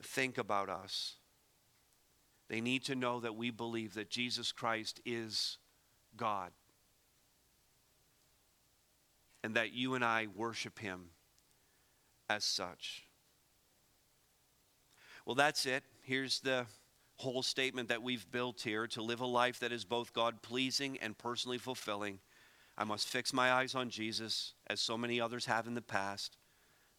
think 0.02 0.38
about 0.38 0.70
us. 0.70 1.16
They 2.54 2.62
need 2.62 2.84
to 2.84 2.94
know 2.94 3.20
that 3.22 3.36
we 3.36 3.50
believe 3.50 3.96
that 3.96 4.12
Jesus 4.12 4.52
Christ 4.52 5.02
is 5.08 5.58
God 6.16 6.52
and 9.44 9.56
that 9.56 9.74
you 9.74 9.96
and 9.96 10.06
I 10.06 10.28
worship 10.36 10.78
him 10.78 11.06
as 12.30 12.44
such. 12.44 13.08
Well, 15.26 15.34
that's 15.34 15.66
it. 15.66 15.84
Here's 16.04 16.42
the 16.42 16.68
whole 17.16 17.42
statement 17.42 17.90
that 17.90 18.04
we've 18.04 18.30
built 18.30 18.62
here 18.62 18.86
to 18.86 19.02
live 19.02 19.22
a 19.22 19.26
life 19.26 19.60
that 19.62 19.72
is 19.72 19.84
both 19.84 20.14
God 20.14 20.44
pleasing 20.44 21.00
and 21.00 21.18
personally 21.18 21.58
fulfilling. 21.58 22.20
I 22.78 22.84
must 22.84 23.08
fix 23.08 23.34
my 23.34 23.52
eyes 23.52 23.74
on 23.74 23.90
Jesus, 23.90 24.54
as 24.68 24.80
so 24.80 24.96
many 24.96 25.20
others 25.20 25.48
have 25.48 25.66
in 25.66 25.74
the 25.74 25.82
past, 25.82 26.38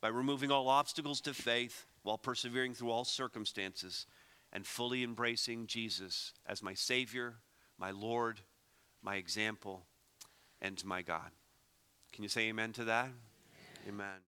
by 0.00 0.08
removing 0.08 0.50
all 0.50 0.68
obstacles 0.68 1.20
to 1.20 1.32
faith 1.32 1.86
while 2.02 2.18
persevering 2.18 2.74
through 2.74 2.90
all 2.90 3.04
circumstances 3.04 4.06
and 4.54 4.66
fully 4.66 5.02
embracing 5.02 5.66
Jesus 5.66 6.32
as 6.46 6.62
my 6.62 6.74
Savior, 6.74 7.36
my 7.78 7.90
Lord, 7.90 8.40
my 9.02 9.16
example, 9.16 9.86
and 10.62 10.82
my 10.84 11.02
God. 11.02 11.30
Can 12.12 12.22
you 12.22 12.28
say 12.28 12.42
amen 12.48 12.72
to 12.74 12.84
that? 12.84 13.08
Amen. 13.86 13.88
amen. 13.88 14.33